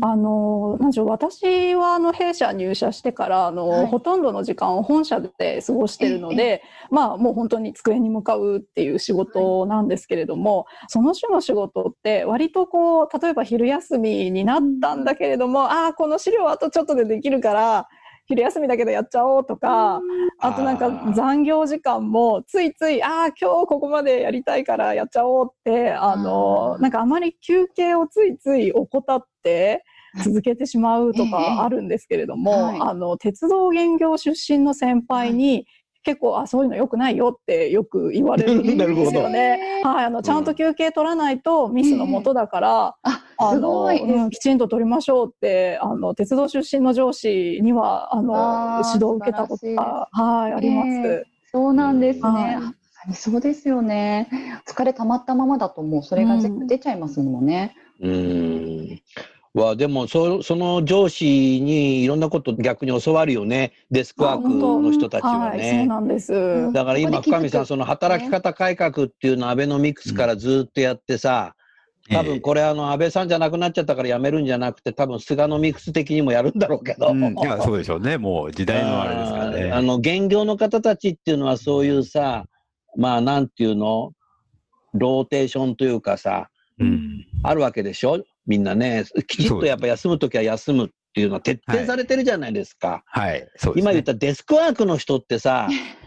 [0.00, 17.88] あの、なんでしょう、私はあの弊社入社してから、あの、はいほとんどの時間を本社で過ごしてるので、まあもう本当に机に向かうっていう仕事なんですけれども、その種の仕事って割とこう、例えば昼休みになったんだけれども、ああ、この資料あとちょっとでできるから、
[18.32, 20.00] 昼休みだけどやっちゃおうとか、
[20.40, 29.84] あとなんか残業時間もついつい、ああ、今日ここまでやりたいからやっちゃおうって、あのなんかあまり休憩をついつい怠って
[30.24, 31.30] 続けてしまうとええ。
[31.30, 32.80] かあるんですけれども、はい。
[32.80, 35.66] あの、鉄道現業出身の先輩に、
[36.04, 39.80] 結構、あ、そういうの良くないよってよく言われるんですよね。
[39.84, 50.88] はい、あの、ちゃんと休憩取らないとミスのもとだから、あ、あの、すごいうん、きちんと取りましょうって、あの、鉄道出身の上司には、あの、指導を受けたことが、はい、あります。
[50.88, 52.58] えそうなんですね。
[53.14, 54.28] そうですよね。
[54.66, 57.74] 疲れ溜まったままだともうそれが全部出ちゃいますもんね。
[58.00, 59.02] うーん。
[59.54, 63.72] は、でも、そその上司にいろんなこと逆に教わるよね。
[63.90, 65.86] デスクワークの人たちははい、そうね。
[65.86, 66.72] なんです。
[66.72, 71.61] だから今、深見さん、その働き方改革っていうのをアベノミクスからずっとやってさ、え
[72.10, 78.18] 多分これあの安倍さんじゃなくなっちゃったから辞めるんじゃなくて多分菅のミクス的にもやるんだろうけど、うん、いや、そうでしょうね。
[78.18, 79.72] もう時代のあれですからね。
[79.72, 82.46] あの現業の方たちっていうのはそういうさ
[82.96, 84.12] まあなんていうの？
[84.94, 87.26] ローテーションというかさうん。
[87.42, 88.22] あるわけでしょ？
[88.46, 89.04] みんなね。
[89.28, 93.46] きちっとやっぱ休む時は休むっていうのは徹底されてるじゃないですか、はい。
[93.76, 95.76] 今言ったデスクワークの人ってさうん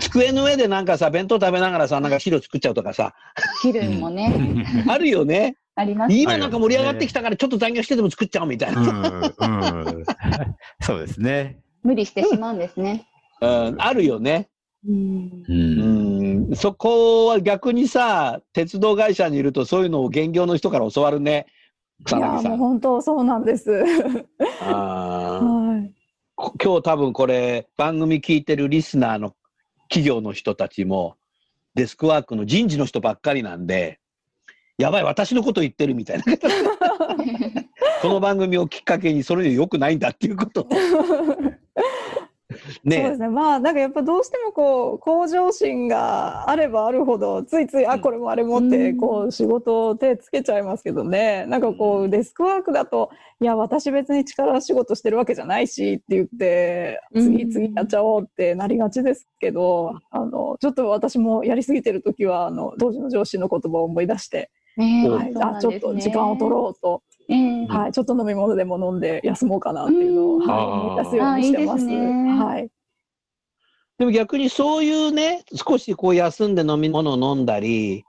[0.00, 3.14] 机の上でなんかさ弁当食べながらさなんか資料作っちゃうとかさ
[3.62, 6.14] 昼もね、あるよねあります。
[6.14, 10.04] 今なんか盛り上がってきたからちょっと残業してでも作っちゃおうみたいな、うんうん、
[10.82, 11.60] そうですね。
[11.84, 13.06] 無理してしまうんですね。
[13.40, 14.48] うん、あるよね
[14.86, 21.46] うんそこは逆にさ、鉄道会社にいるとそういうのを現業の人から教わるね。
[22.08, 22.18] いや。
[22.18, 23.84] もうん本当そうなんです。
[24.60, 25.94] あーはい。
[26.34, 29.34] こ今日多分これ番組聞いてるリスナーの
[29.88, 31.16] 企業の人たちも
[31.74, 34.00] デスクワークの人事の人ばっかりなんで、
[34.78, 36.24] やばい、私のこと言ってるみたいな。
[38.00, 40.68] この番組をきっかけにそれで良くないんだっていうことを。
[42.68, 43.28] そうでねすね。
[43.28, 48.00] まあ、なんかやっぱどうしてもこう、向上心があればあるほど、ついつい、あ、うん。
[48.00, 48.96] これもあれもって、うん。
[48.98, 51.46] こう、仕事を手つけちゃいますけどね。
[51.46, 57.50] なんかこう、デスクワークだと、いや、私別に力仕事してるわけじゃないしって言って、次うん。
[57.52, 67.02] 々やっちゃおうってなりがちですけど、あの、ちょっと私もやりすぎてるときは、あの、当時の上司の言葉を思い出して、ねはい、あ、ちょっと時間を取ろうと、
[67.68, 71.84] はい、ちょっと飲み物でも飲んで休もうかなっていうのを、うんはい、出すようにしてます。
[71.84, 72.70] いいですねはい。
[73.98, 78.04] でも逆にそういうね、少しこう休んで飲み物を飲んだり、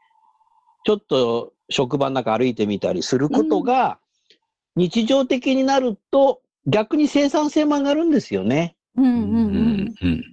[0.86, 4.00] ちょっと職場の中歩いてみたりすることが、
[4.76, 8.76] 日常的になると、逆に生産性も上がるんですよね。
[8.96, 9.96] ううんうんうん。
[10.02, 10.24] うん。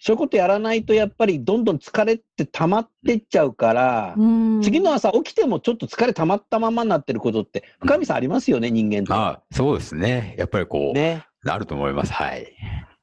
[0.00, 9.12] そういうことやらないと、やっぱりどんどん疲れって溜まってっちゃうから、うん次の朝起きてもちょっと疲れ溜まったままになってることって、深見さんありますよね、人間って。
[9.12, 10.34] ああ、そうですね。
[10.38, 11.26] やっぱりこう、ね。
[11.46, 12.12] あると思います。
[12.12, 12.46] はい。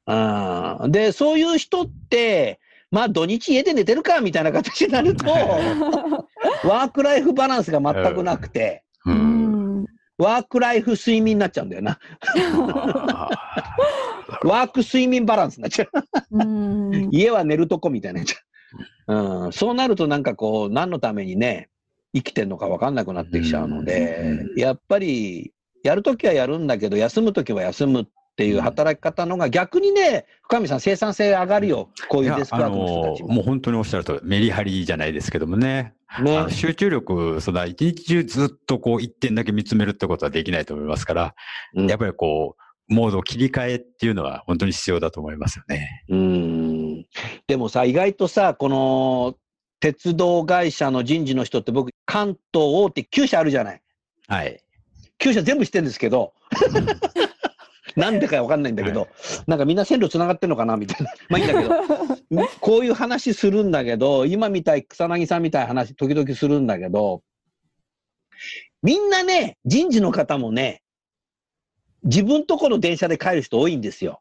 [0.06, 5.26] うんで、そういう人って、まあ土日家で寝てるかみたいな形になると、
[6.64, 9.10] ワークライフバランスが全くなくて、う。
[9.10, 9.35] うんん。
[10.18, 11.98] ワークライフ睡眠になっちゃうんだよな。
[13.12, 13.28] あ
[14.44, 15.90] ワーク睡眠バランスになっちゃう。
[16.30, 17.08] うん。
[17.12, 18.44] 家は寝るとこみたいになっちゃう。
[19.08, 21.68] うん、そうなるとなんかこう、何のためにね、
[22.14, 25.52] 生きてんのか分かんなくなってきちゃうので、やっぱり、
[25.84, 31.90] やるときはやるんだけど、休むときは休むっていう働き方のが逆にね、深見さん生産性上がるよ。
[32.08, 33.26] こういうデスクワークの人たちも。
[33.26, 35.94] あのもう本当におっしゃるとメリハリじゃないですけどもね。
[36.08, 36.50] あねの。
[36.50, 41.34] 集中力、そんな一日中ずっとこう一点だけ見つめるってことはできないと思いますから、
[41.74, 46.04] うんやっぱりこう、モード切り替えっていうのは本当に必要だと思いますよね。
[46.08, 47.06] うん。
[47.46, 49.36] でもさ、意外とさ、この、
[49.80, 53.82] 鉄道会社の人事の人って僕、関東大手9社あるじゃない。
[54.28, 54.60] はい。
[55.18, 56.32] 9社全部知ってるんですけど、
[58.00, 59.08] なんでかわかんないんだけど、
[59.46, 61.10] なんかみんな線路つながってんのかなみたいな。
[61.30, 67.22] まあいいんだけど、こういう話するんだけど、今みたい、草薙さんみたいな話、時々するんだけど、
[68.82, 70.82] みんなね、人事の方もね、
[72.04, 74.20] 自分とこの電車で帰る人多いんですよ。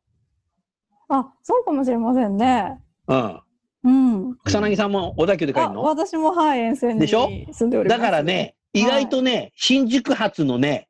[1.09, 2.79] あ、そうかもしれませんね。
[3.07, 3.39] うん。
[3.83, 3.89] う
[4.31, 4.37] ん。
[4.45, 5.83] 草薙さんも小田急で帰あ、るの？
[5.83, 7.29] 私もはい、沿線にでしょ？
[7.51, 7.99] 住んでおります。
[8.01, 10.87] だからね、意外とね、新宿発のね、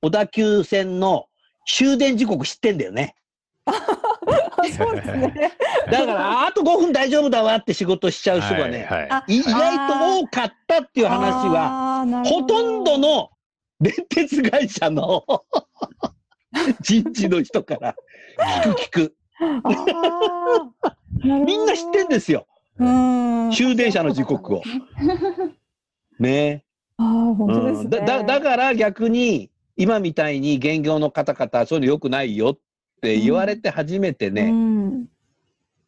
[0.00, 1.26] 小田急線の
[1.68, 3.14] 終電時刻知ってんだよね。
[3.66, 3.72] あ、
[4.76, 5.52] そうですね。
[5.90, 13.30] だから、あと5分大丈夫だわって仕事しちゃう人がね、はいはいあ意外と多かったっていう話は、はほとんどの
[13.80, 15.24] 電鉄会社の
[16.80, 17.94] 人事の人から
[18.64, 19.14] 聞く聞く。
[21.22, 22.46] みんな知ってんですよ。
[22.78, 23.50] うん。
[23.52, 24.62] 終電車の時刻を。
[26.18, 26.64] ね
[26.96, 27.84] ああ、本当ですね。
[27.84, 32.58] うんだだだから逆に、今みたいに現業の方々、そういうの良くないよっ
[33.00, 35.06] て言われて初めてね、うん。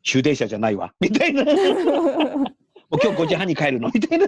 [0.05, 1.45] 終電車じゃないわ、みたいな。
[2.91, 4.27] もう今日5時半に帰るのみたいな。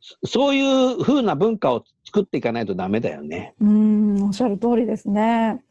[0.00, 3.54] そそういう風な文化を作っていかないとダメだよね。
[3.60, 5.62] うん、おっしゃる通りですね。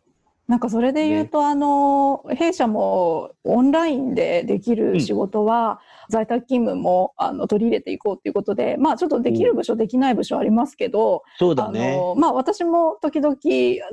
[0.48, 5.80] なんかそれで言うと、あの、弊社もオンラインでできる仕事は、
[6.10, 11.96] 在宅勤務もあの取り入れていこうということで、まあちょっとできる部署、できない部署ありますけど、あそうだね。
[11.96, 13.38] の、まあ私も時々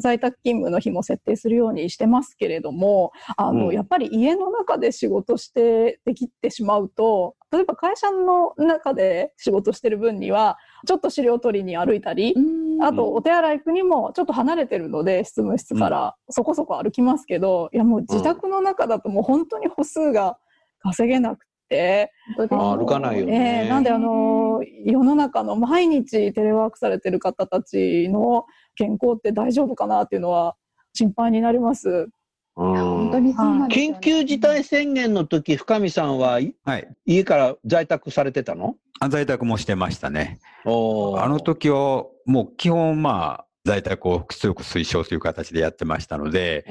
[0.01, 3.75] 在宅勤務の日も設定するようにしてますけれども、あの、うん。
[3.75, 12.35] やっぱり家の中で仕事してできてしまうと、例えば会社の中で仕事してる分には、ちょっと資料取りに歩いたり、
[12.81, 20.39] あと、お手洗い行くにもちょっと離れてるので、執務室からそこそこ歩きますけど、いやもう自宅の中だともう本当に歩数が
[20.81, 23.63] 稼げなく歩かないよね。
[23.63, 28.45] ええなんであの、世の中の毎日テレワークされてる方たちの
[28.77, 30.57] 健康って大丈夫かなっていうのは
[30.93, 32.09] 心配になります。
[32.55, 33.99] 本当にそうなんですよね。
[33.99, 36.89] 緊急事態宣言の時、深見さんはいはい。
[37.05, 38.77] 家から在宅されてたの？
[38.99, 40.39] あ在宅もしてましたね。
[40.65, 46.65] あの時は、もう基本まあ、在宅を強く推奨という形でやってましたので、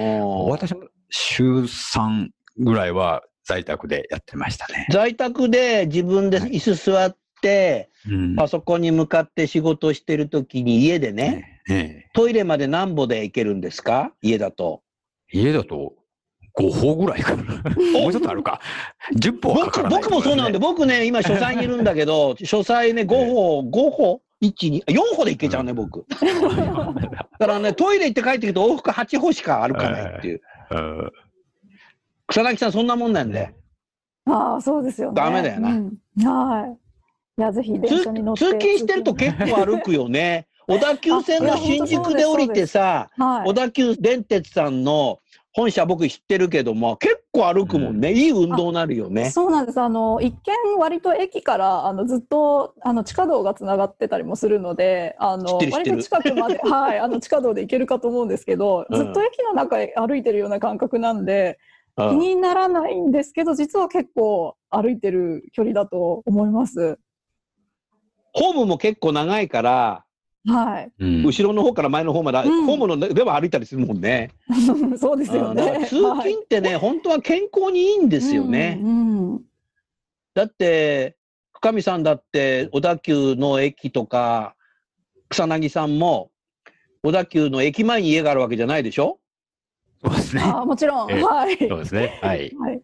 [0.47, 0.81] 私も
[1.11, 4.87] 週3ぐらいは在宅でやってましたね。
[4.91, 14.11] 在宅で自分で椅子座って、うんパソコンに向かって仕事してる時に家でね、ええトイレまで何歩で行けるんですか？
[14.21, 14.81] 家だと。
[15.31, 15.93] 家だと
[16.59, 17.43] 5歩ぐらいかな。
[17.43, 18.61] もうちょっとあるか。
[19.15, 26.05] 10歩はか僕からない僕もそうなんで、僕ね、今書斎にいるんだけど、 書斎ね、5歩、5歩 ?1、2、4歩で行けちゃうね、僕。
[27.39, 30.41] だからね、トイレ行って帰ってきて往復8歩しか歩かないっていう。
[30.71, 31.11] うん
[32.27, 33.53] 草薙さんそんなもんなんで。
[34.25, 35.15] ああ、そうですよね。
[35.15, 36.77] ダメだよなうんはい。
[37.37, 38.45] いや、ぜひ電通車に乗って。
[38.45, 40.47] 通勤してると結構歩くよね。
[40.67, 43.53] 小田急線の新宿で降りてさ、はい小。
[43.53, 45.19] 田急電鉄さんの
[45.53, 48.13] 本社僕知ってるけども、結構歩くもんね。
[48.13, 49.29] いい運動になるよね。
[49.29, 49.79] そうなんです。
[49.79, 66.99] あの、一見割と駅から、あの、ずっと、あの、地下道がつながってたりもするので、あの、割と近くまで、はい、あの、地下道で行けるかと思うんですけど、うんずっと駅の中へ歩いてるような感覚なんで、うん気にならないんですけど、実は結構歩いてる距離だと思います。
[68.33, 70.05] ホームも結構長いから、
[70.47, 70.91] はい。
[70.99, 74.31] うん後ろの方から前の方まで、うんホームのでも歩いたりするもんね。
[74.99, 75.85] そうですよね。
[75.87, 78.77] 通勤ってね、本当は健康にいいんですよね。
[78.81, 79.41] うんうん
[80.33, 81.15] だって、
[81.53, 84.53] 深見さんだって、小田急の駅とか、
[85.29, 86.29] 草薙さんも、
[87.03, 89.17] 小田急の駅前に家があるわけじゃないでしょ？
[90.03, 90.41] そうですね。
[90.45, 91.57] あーもちろん、ええはい。
[91.69, 92.19] そうですね。
[92.21, 92.55] はい。
[92.59, 92.81] はい。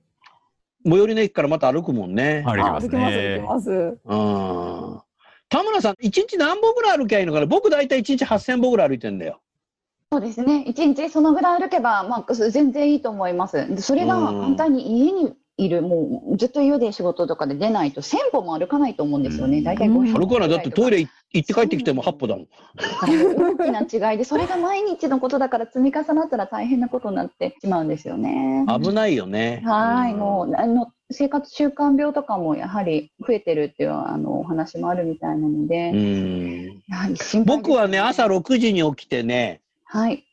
[0.83, 2.43] 最寄りの駅からまた歩くもんね。
[2.45, 3.47] 歩きますあ歩きます、歩ねき。
[3.47, 3.69] ます。
[4.05, 5.01] うん。
[5.49, 7.45] 田村さん、一日何歩ぐらい歩きゃいいのかな？
[7.45, 9.41] 僕大体一日8000歩ぐらい歩いてんだよ。
[10.11, 10.63] そうですね。
[10.67, 13.67] 一日そのぐらい歩けば、まあ、全然いいと思います。
[13.75, 19.59] でそれがうん反対に家にいる、もうずっと家で仕事とかで出ないと1000歩も歩かないと思うんですよね。
[19.59, 20.49] うん大体500歩かない。
[20.49, 22.47] だってトイレレ行って帰ってきても8歩だもん。
[22.77, 28.65] 大きな違いで、それが毎日のことだから積み重なったら大変なことになってしまうんですよね。
[28.67, 29.61] 危ないよね。
[29.65, 36.83] はい、んもうあの生活習慣病とかもやはり増えてるっていうあのお話もあるみたいなので、うん。
[36.87, 40.25] やはり心配です僕はね、朝6時に起きてね、はい、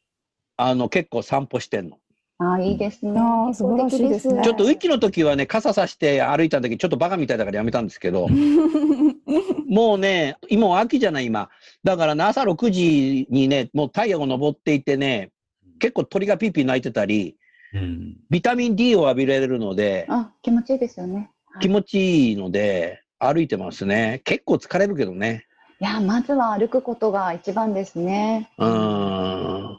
[0.57, 1.99] あの、結構散歩してんの。
[2.41, 3.21] あーいいですね。
[3.53, 8.29] 素晴らしいですねちょっと雨季の時はね、傘さして歩いた時、ちょっとバカみたいだからやめたんですけど、
[9.69, 11.51] もうね、今は秋じゃない、今。
[11.83, 15.31] だからね、朝6時にね、もう太陽が昇っていてね、
[15.81, 17.37] 結構鳥がピーピー鳴いてたり、
[17.75, 21.31] うんビタミン D を浴びられるので、あ、気持ちいいですよね。
[21.61, 24.23] 気持ちいいので、歩いてますね。
[24.25, 25.45] 結構疲れるけどね。
[25.81, 28.51] いや、まずは歩くことが一番ですね。
[28.59, 29.78] うーん。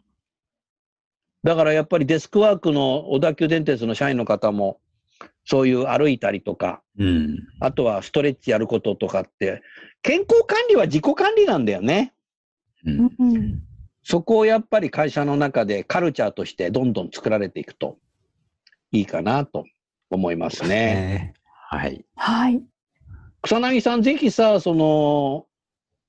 [1.43, 4.79] だからやっぱりデスクワークの小田急電鉄の社員の方も、
[5.45, 7.39] そういう歩いたりとか、うん。
[7.59, 9.61] あとはストレッチやることとかって、
[10.01, 12.13] 健康管理は自己管理なんだよね。
[12.85, 13.63] うんうん
[14.01, 17.99] そこをやっぱり会社の中でカルチャーとしてどんどん作られていくと
[18.91, 19.65] いいかなと
[20.09, 20.69] 思いますね。
[20.69, 21.33] ね
[21.69, 22.05] はい。
[22.15, 22.63] はい。
[23.43, 25.45] 草薙さん、ぜひさ、その、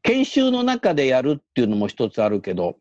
[0.02, 2.76] 研修の中でやるっていうのも一つあるけど、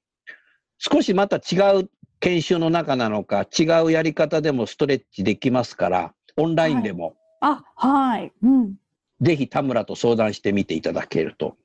[0.78, 1.90] 少しまた違う
[2.20, 8.32] 研修の中なのか、違うやり方でもストレッチできますから、オンラインでも、あ、はい。
[8.44, 8.76] うん。
[9.22, 11.56] ぜひ田村と相談してみていただけると、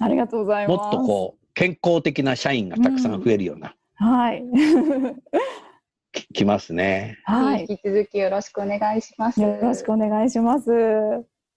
[0.00, 0.86] ありがとうございもます。
[0.88, 4.44] っとこう、健康的な社員がたくさん増えるような、はい。
[6.12, 7.18] ききますね。
[7.24, 7.66] はい。
[7.68, 9.40] 引き続きよろしくお願いします。
[9.40, 10.70] よろしくお願いします。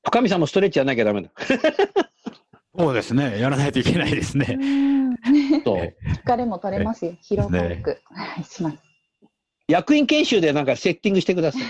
[0.03, 1.29] 深見さんもストレッチやんなきゃダメだ。
[2.77, 3.39] そうですね。
[3.39, 4.57] やらないといけないですね。
[5.65, 5.93] そう
[6.23, 7.13] 疲れも取れますよ。
[7.23, 7.99] 疲労回復。
[8.05, 8.77] はい、します。
[9.67, 11.61] 役員研修でなんかセッティングしてください。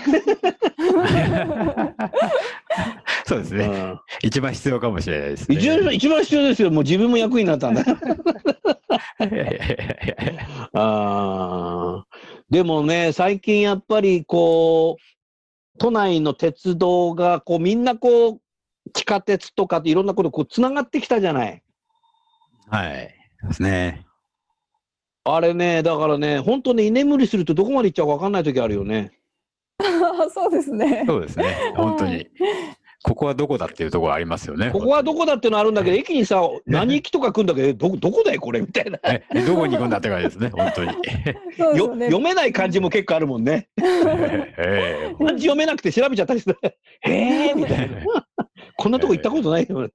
[3.24, 3.64] そうですね。
[3.64, 5.56] うん一番必要かもしれないですね。
[5.56, 6.70] 一番一番必要ですよ。
[6.70, 7.82] もう自分も役員になったんだ。
[10.74, 15.02] あーでもね、最近やっぱりこう、
[15.78, 18.40] 都内の鉄道がこうみんなこう、
[18.92, 21.62] 地下鉄とかいろんなことこう繋がってきたじゃない。
[22.68, 23.15] はい。
[23.42, 24.06] ですね。
[25.24, 29.12] あれね、だからね、本当ね、居眠りするとどこまで行っちゃうか分かんない時あるよね。
[30.32, 31.04] そうですね。
[31.06, 31.72] そうですね。
[31.74, 32.28] 本当に。
[33.02, 34.70] ここはどこだっていうところありますよね。
[34.70, 38.98] ここはどこだっていうのあるんだけど、駅にさ、何駅とか来るんだけど、ど、どこだよ、これみたいな。
[39.04, 40.50] えどこに行くんだって感じですね。
[40.50, 40.92] 本当に。
[40.92, 41.86] そうですよ。
[41.86, 43.68] 読めない漢字も結構あるもんね。
[43.78, 46.56] ええ漢字読めなくて調べちゃったりして、
[47.02, 47.12] へ
[47.50, 47.96] えみたいな。
[48.76, 49.88] こんなとこ行ったことないよ。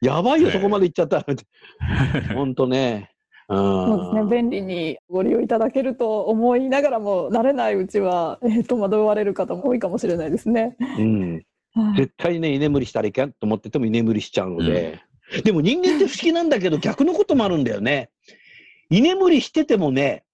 [0.00, 2.34] やばいよ、そこまで行っちゃったら。
[2.34, 3.10] ほんとね。
[3.48, 4.30] うんそうですね。
[4.30, 10.76] 便利にご利用いただけると思いながらも、慣れないうちは、えー戸惑われる方も多いかもしれないですね。
[10.98, 11.32] うん。
[11.34, 11.46] はい
[11.96, 14.98] 絶対ね、居眠りしたらいけんと思ってても居眠りしちゃうので。
[15.44, 18.10] でも人間って不思議なんだけど、逆のこともあるんだよね。
[18.88, 20.24] 居眠りしててもね、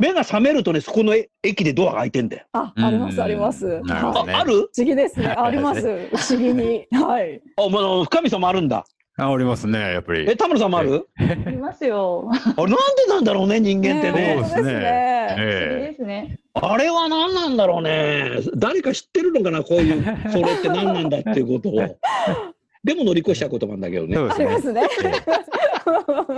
[0.00, 2.44] 目が覚めるとね、そこの駅でドアが開いてんだよ。
[2.52, 3.66] あ、うんあります、あります。
[3.66, 4.52] ねあ、ある？
[4.52, 5.28] 不思議ですね。
[5.36, 5.82] あります。
[5.82, 6.86] 不思議に。
[6.98, 7.40] はい。
[7.56, 8.84] あ、まあ、深見さんもあるんだ。
[9.18, 10.24] あ、ありますね、やっぱり。
[10.30, 11.06] え、田村さんもある？
[11.52, 12.30] いますよ。
[12.32, 12.76] あれなんで
[13.08, 14.40] なんだろうね、人間ってね。
[14.42, 15.26] そうですねね。
[15.28, 16.38] 不思議えですね。
[16.54, 18.38] あれは何なんだろうね。
[18.56, 21.74] 誰か知ってるのかな、こういう、それって何なんだっていうことを。
[22.82, 24.12] でも乗り越しちゃうことなんだけどね。
[24.12, 24.82] えそうでありますすね。
[24.82, 24.88] ね。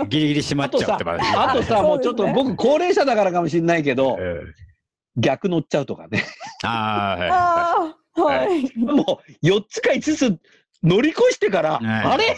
[0.09, 1.37] ギリギリ閉まっちゃってます。
[1.37, 4.73] あとさ、もうちょっと僕高齢者だからかもしれないけど、ええ
[5.15, 6.23] 逆乗っちゃうとかね。
[6.63, 8.75] ああ、ああ、はい。
[8.77, 10.39] もう4つか5つ
[10.81, 12.35] 乗り越してから、はいあれ？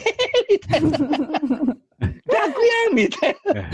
[0.51, 0.97] みたいな。
[0.97, 3.61] 逆やんみたいな。
[3.61, 3.67] は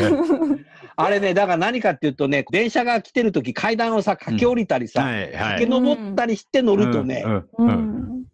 [0.55, 0.65] い。
[0.97, 5.79] あれね、だから何かっていうとね、電車が来てるとき階段をさ、駆け下りたりさ、はい、は駆けい。
[5.81, 7.25] 上ったりして乗るとね。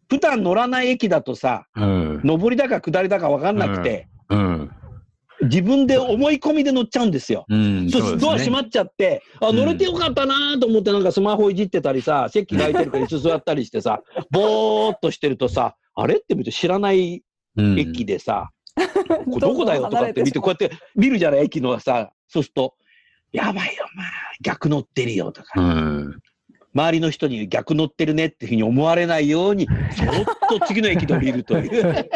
[0.10, 2.22] 普段乗らない駅だとさ、うん。
[2.24, 4.72] 上りだか下りだか分かんなくて、うん。
[5.41, 7.45] 自分で思い込みで乗っちゃうんですよ。
[7.49, 7.89] うん。
[7.91, 14.01] そうドア閉まっちゃって、あ、乗れてよかったなと思ってなんかスマホいじってたりさ、席が空いてるから椅子座ったりしてさ、
[14.32, 16.16] ぼーっとしてるとさ、あれ？
[16.16, 17.24] って見ると知らない
[17.55, 22.76] うん駅でさ、 これどこだよとかって見て、こうやって見るじゃない、駅のさ、そうすると、
[23.32, 24.08] やばいよ、まあ、
[24.41, 26.20] 逆乗ってるよとうか、ん。
[26.74, 30.26] 周りの人に逆乗ってるねっていうふうに思われないように、そろっ
[30.59, 31.93] と次の駅で降りるという。
[31.93, 32.09] ね、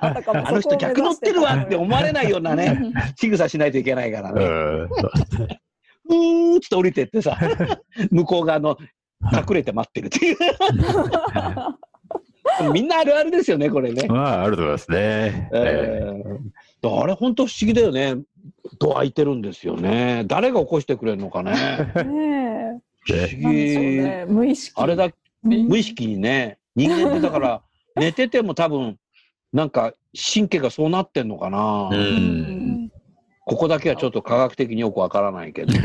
[0.00, 4.44] あの人逆乗ってるわって思われないようなね、仕草しないといけないからうね。
[4.44, 4.48] ん。
[6.06, 7.38] うーっつって降りてってさ、
[8.10, 8.76] 向こう側の
[9.32, 10.36] 隠れて待ってるっていう。
[12.72, 14.06] みんなあるあるですよね、これね。
[14.06, 15.48] まあ、あると思いますね。
[15.52, 18.16] ええー、あれ、本当不思議だよね。
[18.78, 20.24] ドア開いてるんですよね。
[20.26, 21.52] 誰が起こしてくれるのかね。
[22.04, 22.43] ね
[23.12, 24.24] ね。
[24.28, 24.72] 無意識。
[24.80, 25.12] あれだ、うん
[25.68, 27.62] 無意識にね、人間ってだから、
[27.96, 28.98] 寝てても多分、
[29.52, 29.92] なんか
[30.34, 31.90] 神経がそうなってんのかな。
[33.46, 35.72] ここだけはちょっと科学的によくわからないけど。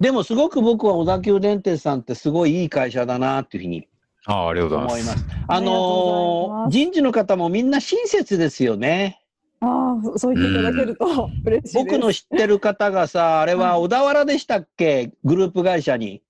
[0.00, 3.88] でもすごく僕は小田急電鉄さんってすごいいい会社だなっていうふうに
[4.26, 5.06] ああ、ありがとうご思いま。
[5.06, 5.44] ざいますす。
[5.48, 9.20] あのー人事の方もみんな親切ですよね。
[9.60, 11.74] ああ、そう言っていただけると嬉しいです。
[11.76, 15.12] 僕の知ってる方がさ、あれは小田原でしたっけ？
[15.24, 16.22] グループ会社に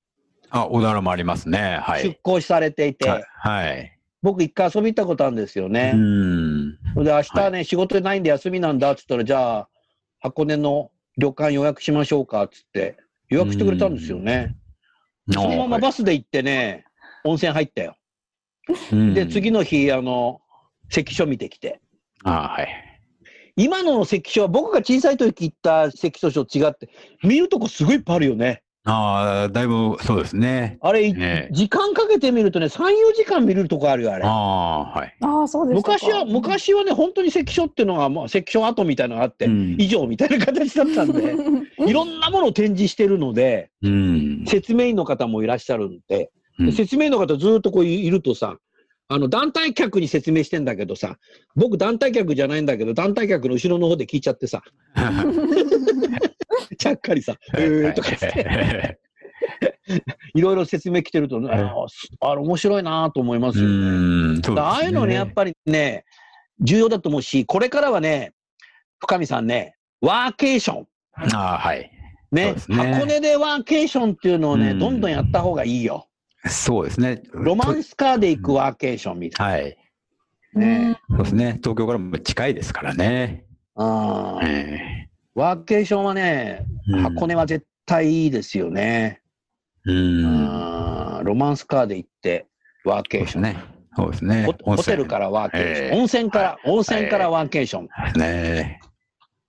[0.50, 1.78] あ、小田原もありますね。
[1.82, 2.18] は出い。
[2.22, 3.98] 向されていて、はいはい。
[4.22, 5.98] 僕一回遊び行ったことあるんですよねう。
[5.98, 6.72] ん。
[6.72, 9.68] で、明日ね、仕事ないんで休みなんだっつったら、じゃあ、
[10.20, 12.96] 箱根の旅館予約しましょうかっつって、
[13.28, 14.56] 予約してくれたんですよね。
[15.30, 16.86] そのままバスで行ってね、
[17.24, 17.94] 温泉入ったよ。
[18.90, 19.58] で、次の。
[19.60, 20.40] の日、あの、
[20.88, 21.80] 関所見てきて。
[22.24, 22.87] あはい。
[23.58, 26.88] 今の関所は僕が小さい時行った関所と違って、
[27.24, 28.62] 見るとこすごいいっぱいあるよね。
[28.84, 30.78] ああ、だいぶそうですね。
[30.80, 34.28] あれ、ね時間かけて見るとね、3、4時間見るとこあるよ、あれあ。
[34.28, 35.16] あ、はい。
[35.20, 35.92] ああ、そうですか。
[35.92, 41.34] 昔は、昔はね、本当に関所っていうのが、まあ、関所跡みたいなのがあって、うん以上みたいな形だったんで、
[41.86, 44.44] いろんなものを展示してるので、うん。
[44.46, 46.30] 説明員の方もいらっしゃるんで、
[46.60, 48.56] うん説明員の方ずっとこういるとさ、
[49.08, 51.18] あの、団体客に説明してんだけどさ、
[51.56, 54.62] 僕団体客じゃないんだけど、団体客の後ろの方で聞いちゃってさ、
[56.78, 58.98] ちゃっかりさ、えーとか言って、
[60.34, 61.86] いろいろ説明来てると、ね、あ
[62.20, 64.40] あれ面白いなと思いますうよね。
[64.40, 66.04] ねああいうのね、やっぱりね、
[66.60, 68.32] 重要だと思うし、これからはね、
[68.98, 70.86] 深見さんね、ワーケーション。
[71.34, 71.90] ああ、はい。
[72.30, 76.08] ねね箱根でワーケーションっていうのをね、うんどんどんやった方がいいよ。
[76.46, 77.22] そうですね。
[77.32, 79.76] ロマンスカーで行くワーケーションみたいはい。
[80.54, 81.00] なね。
[81.10, 81.58] そうですね。
[81.62, 83.44] 東京からも近いですからね。
[83.74, 86.66] あーえワーケーションはね、
[87.02, 89.20] 箱根は絶対いいですよね。
[89.84, 90.24] うん。
[90.26, 92.46] あーロマンスカーで行って、
[92.84, 93.42] ワーケーション。
[93.42, 93.56] ね。
[93.96, 94.44] そうですね。
[94.44, 95.86] ホホテルからワーケーション。
[95.86, 97.88] ええ温泉から、はい温泉からワーケーション。
[98.18, 98.80] ね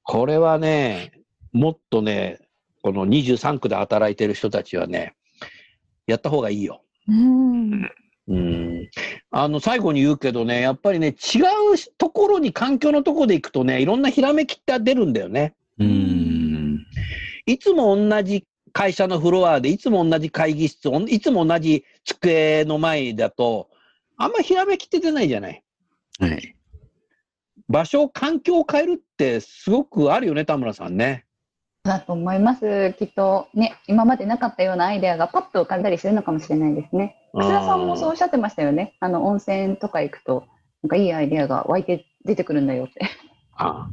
[0.04, 1.12] これはね、
[1.52, 2.40] もっとね、
[2.82, 5.14] この23区で働いてる人たちはね、
[6.12, 6.82] やった方がいいよ。
[7.08, 7.92] うん。
[8.28, 8.90] うん。
[9.32, 11.46] あの、最後に言うけどね、やっぱりね、違う
[11.98, 15.56] ところに、環境のところで行くとね、いろんなひらめきって出るんだよね。
[15.80, 16.86] うん。
[17.46, 23.70] いつも同じ会社のフロアで、いつも同じ会議室、いつも同じ机の前だと、
[24.18, 25.64] あんまひらめきって出ないじゃない。
[26.20, 26.56] はい。
[27.68, 31.26] 場所、環境を変えるってすごくあるよね、田村さんね。
[31.90, 32.94] だと思います。
[32.98, 37.18] きっとね、今までなかったようなアイデアがパッと浮かんだりするのかもしれないですね。
[37.34, 38.96] 楠田さんもそうおっしゃってましたよね。
[39.00, 40.46] あの、温泉とか行くと、
[40.84, 43.02] なんかいいアイデアが湧いて出てくるんだよって。
[43.56, 43.90] ああ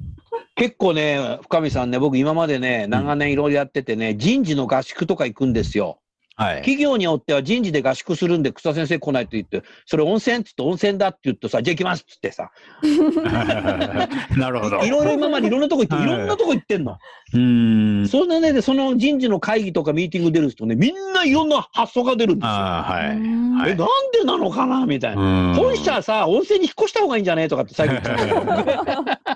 [0.55, 5.99] 結構ね、深見さんね、僕今までね、長年いろいろやっててね、人事の合宿とか行くんですよ。
[6.37, 6.57] はい。
[6.57, 12.51] 企業によっては人事で合宿するんで、草先生来ないと言って、それ温泉っつって温泉だって言うとさ、じゃあ行きますっつってさ、
[14.37, 14.84] なるほど。
[14.84, 16.99] いろいろ今までいろんなとこ行って、はいいろんなとこ行ってんの。
[17.32, 18.07] うん。
[18.09, 22.51] それでね、でその人事の会議とかミーティング出るとね、みんないろんな発想が出るんですよ。
[22.51, 23.16] ああ、はい。
[23.16, 23.74] え、なん
[24.12, 25.55] でなのかなみたいな。
[25.57, 29.36] 本社さ、温泉に引っ越した方がいいんじゃねとかって最後言ってた。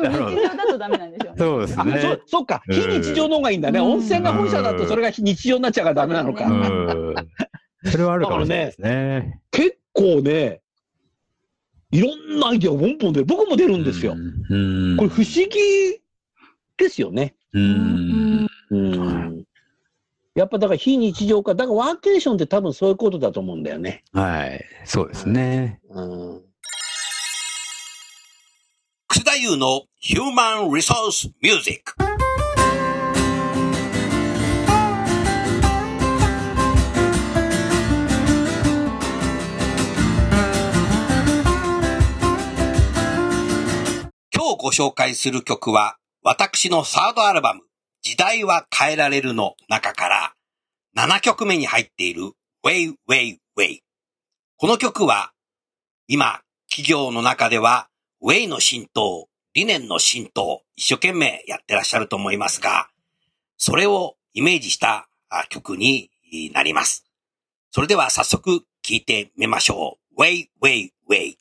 [0.00, 1.34] でも日常だとダメなんでしょうね。
[1.34, 2.20] あ、そうですね。
[2.26, 3.80] そそっか、うん非日常の方がいいんだね。
[3.80, 6.44] うん温泉が本社だとそれが非日常になっちゃうからダメなのか。
[6.46, 7.14] うん。
[7.90, 9.40] それはあるかもしれないですね。
[9.50, 10.60] 結構ね、
[11.90, 13.26] いろんなアイデアがポンポン出る。
[13.26, 14.14] 僕も出るんですよ。
[14.14, 14.96] うん。
[14.96, 16.00] これ不思議
[16.76, 17.34] ですよね。
[17.52, 18.46] うん。
[18.70, 19.44] うん。
[20.34, 24.04] やっぱだから非日常化、だからワーケーションって多分そういうことだと思うんだよね。
[24.12, 24.64] はい。
[24.84, 25.80] そうですね。
[25.88, 26.42] うん。
[29.16, 31.94] 楠田優のヒューマンリソースミュージック。
[44.34, 47.62] 今日ご紹介する曲は、私のサードアルバム、
[48.02, 50.34] 時代は変えられるの中から、
[50.94, 53.78] 7曲目に入っている Way Way Way。
[54.58, 55.32] この曲は、
[56.06, 57.88] 今、企業の中では、
[58.20, 62.88] ウェイの浸透、理念の浸透、一生懸命やってらっしゃると思いますが、
[63.56, 65.08] それをイメージした
[65.48, 66.10] 曲に
[66.52, 67.04] なります。
[67.70, 70.22] それでは早速聴いてみましょう。
[70.22, 71.38] ウェイウェイウェイ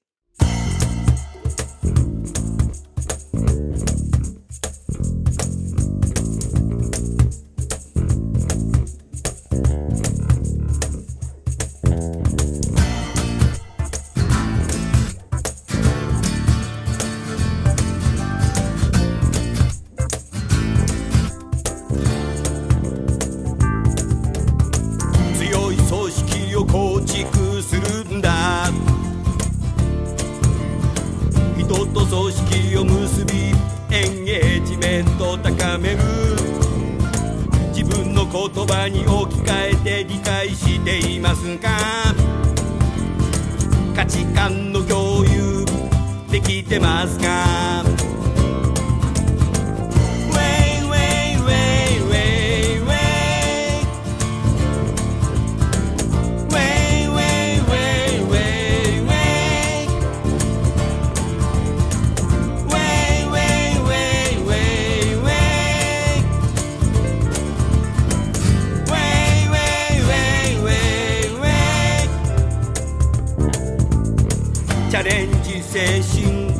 [74.95, 76.53] チャレンジ精神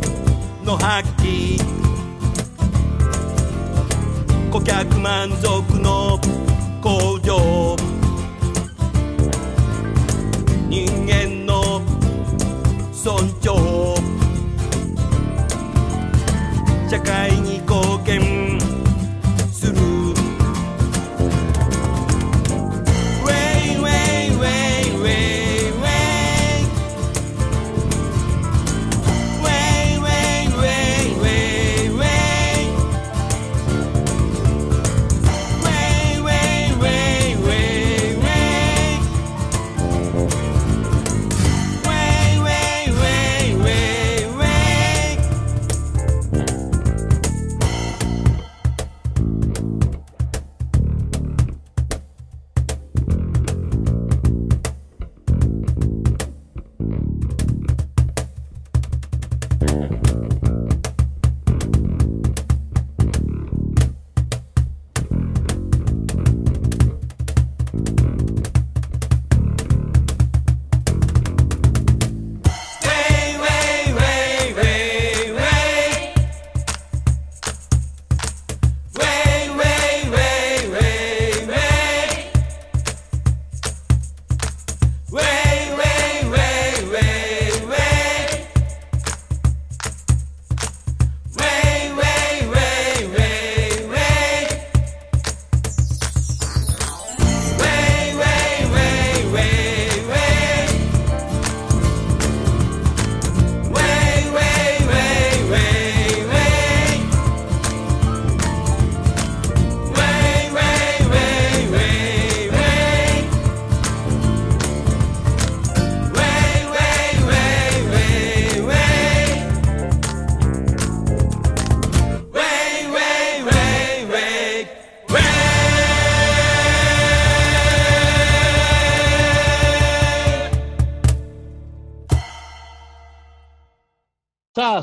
[0.65, 1.57] の発揮。
[4.51, 6.19] 顧客満足の
[6.81, 7.77] 向上。
[10.67, 11.81] 人間の
[12.91, 13.95] 尊重。
[16.89, 17.61] 社会に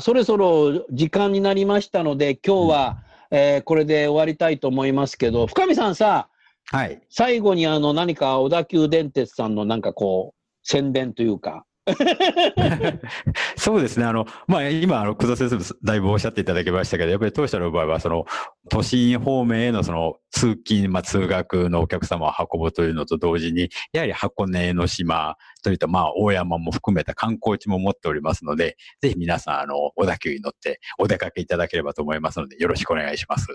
[0.03, 2.97] そろそろ時間になりましたので、今日は、
[3.31, 6.27] えーこれで終わりたいと思いますけど、深見さんさ、
[6.65, 7.01] はい。
[7.09, 11.65] 最後にあの何か小田急電鉄さんのなんかこう、宣伝というか、
[13.57, 14.05] そうですね。
[14.05, 18.25] あの、まあ、今、あの、久田先生もだいぶおっしゃっていただきましたけど、やっぱり当社の場合は、その、
[18.69, 33.47] 都心方面へのその、通勤、まあ、通学のお客様を運ぶというのと同時に、やはり箱根江の島といった、まあ、大山も含めた観光地も持っておりますので、ぜひ皆さん、あの、小田急に乗ってお出かけいただければと思いますので、よろしくお願いします。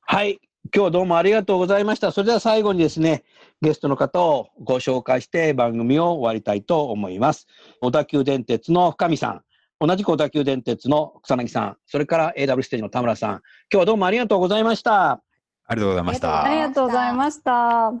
[0.00, 0.40] はい。
[0.74, 2.12] 今日どうもありがとうございました。
[2.12, 3.24] それでは最後にですね、
[3.62, 7.46] ゲストの方をご紹介して番組を終わりたいと思います。
[7.82, 9.42] 小田急電鉄の深見さん、
[9.86, 13.40] 同じく小田急電鉄の草薙さん、それから AW ステージの田村さん、今
[13.72, 15.22] 日はどうもありがとうございました。
[15.66, 16.44] ありがとうございました。
[16.44, 17.92] ありがとうございました。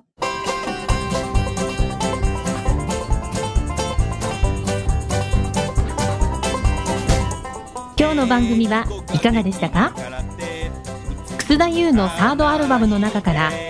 [7.98, 9.92] 今日の番組はいかがでしたか？
[11.36, 13.50] 楠田優のサードアルバムの中から「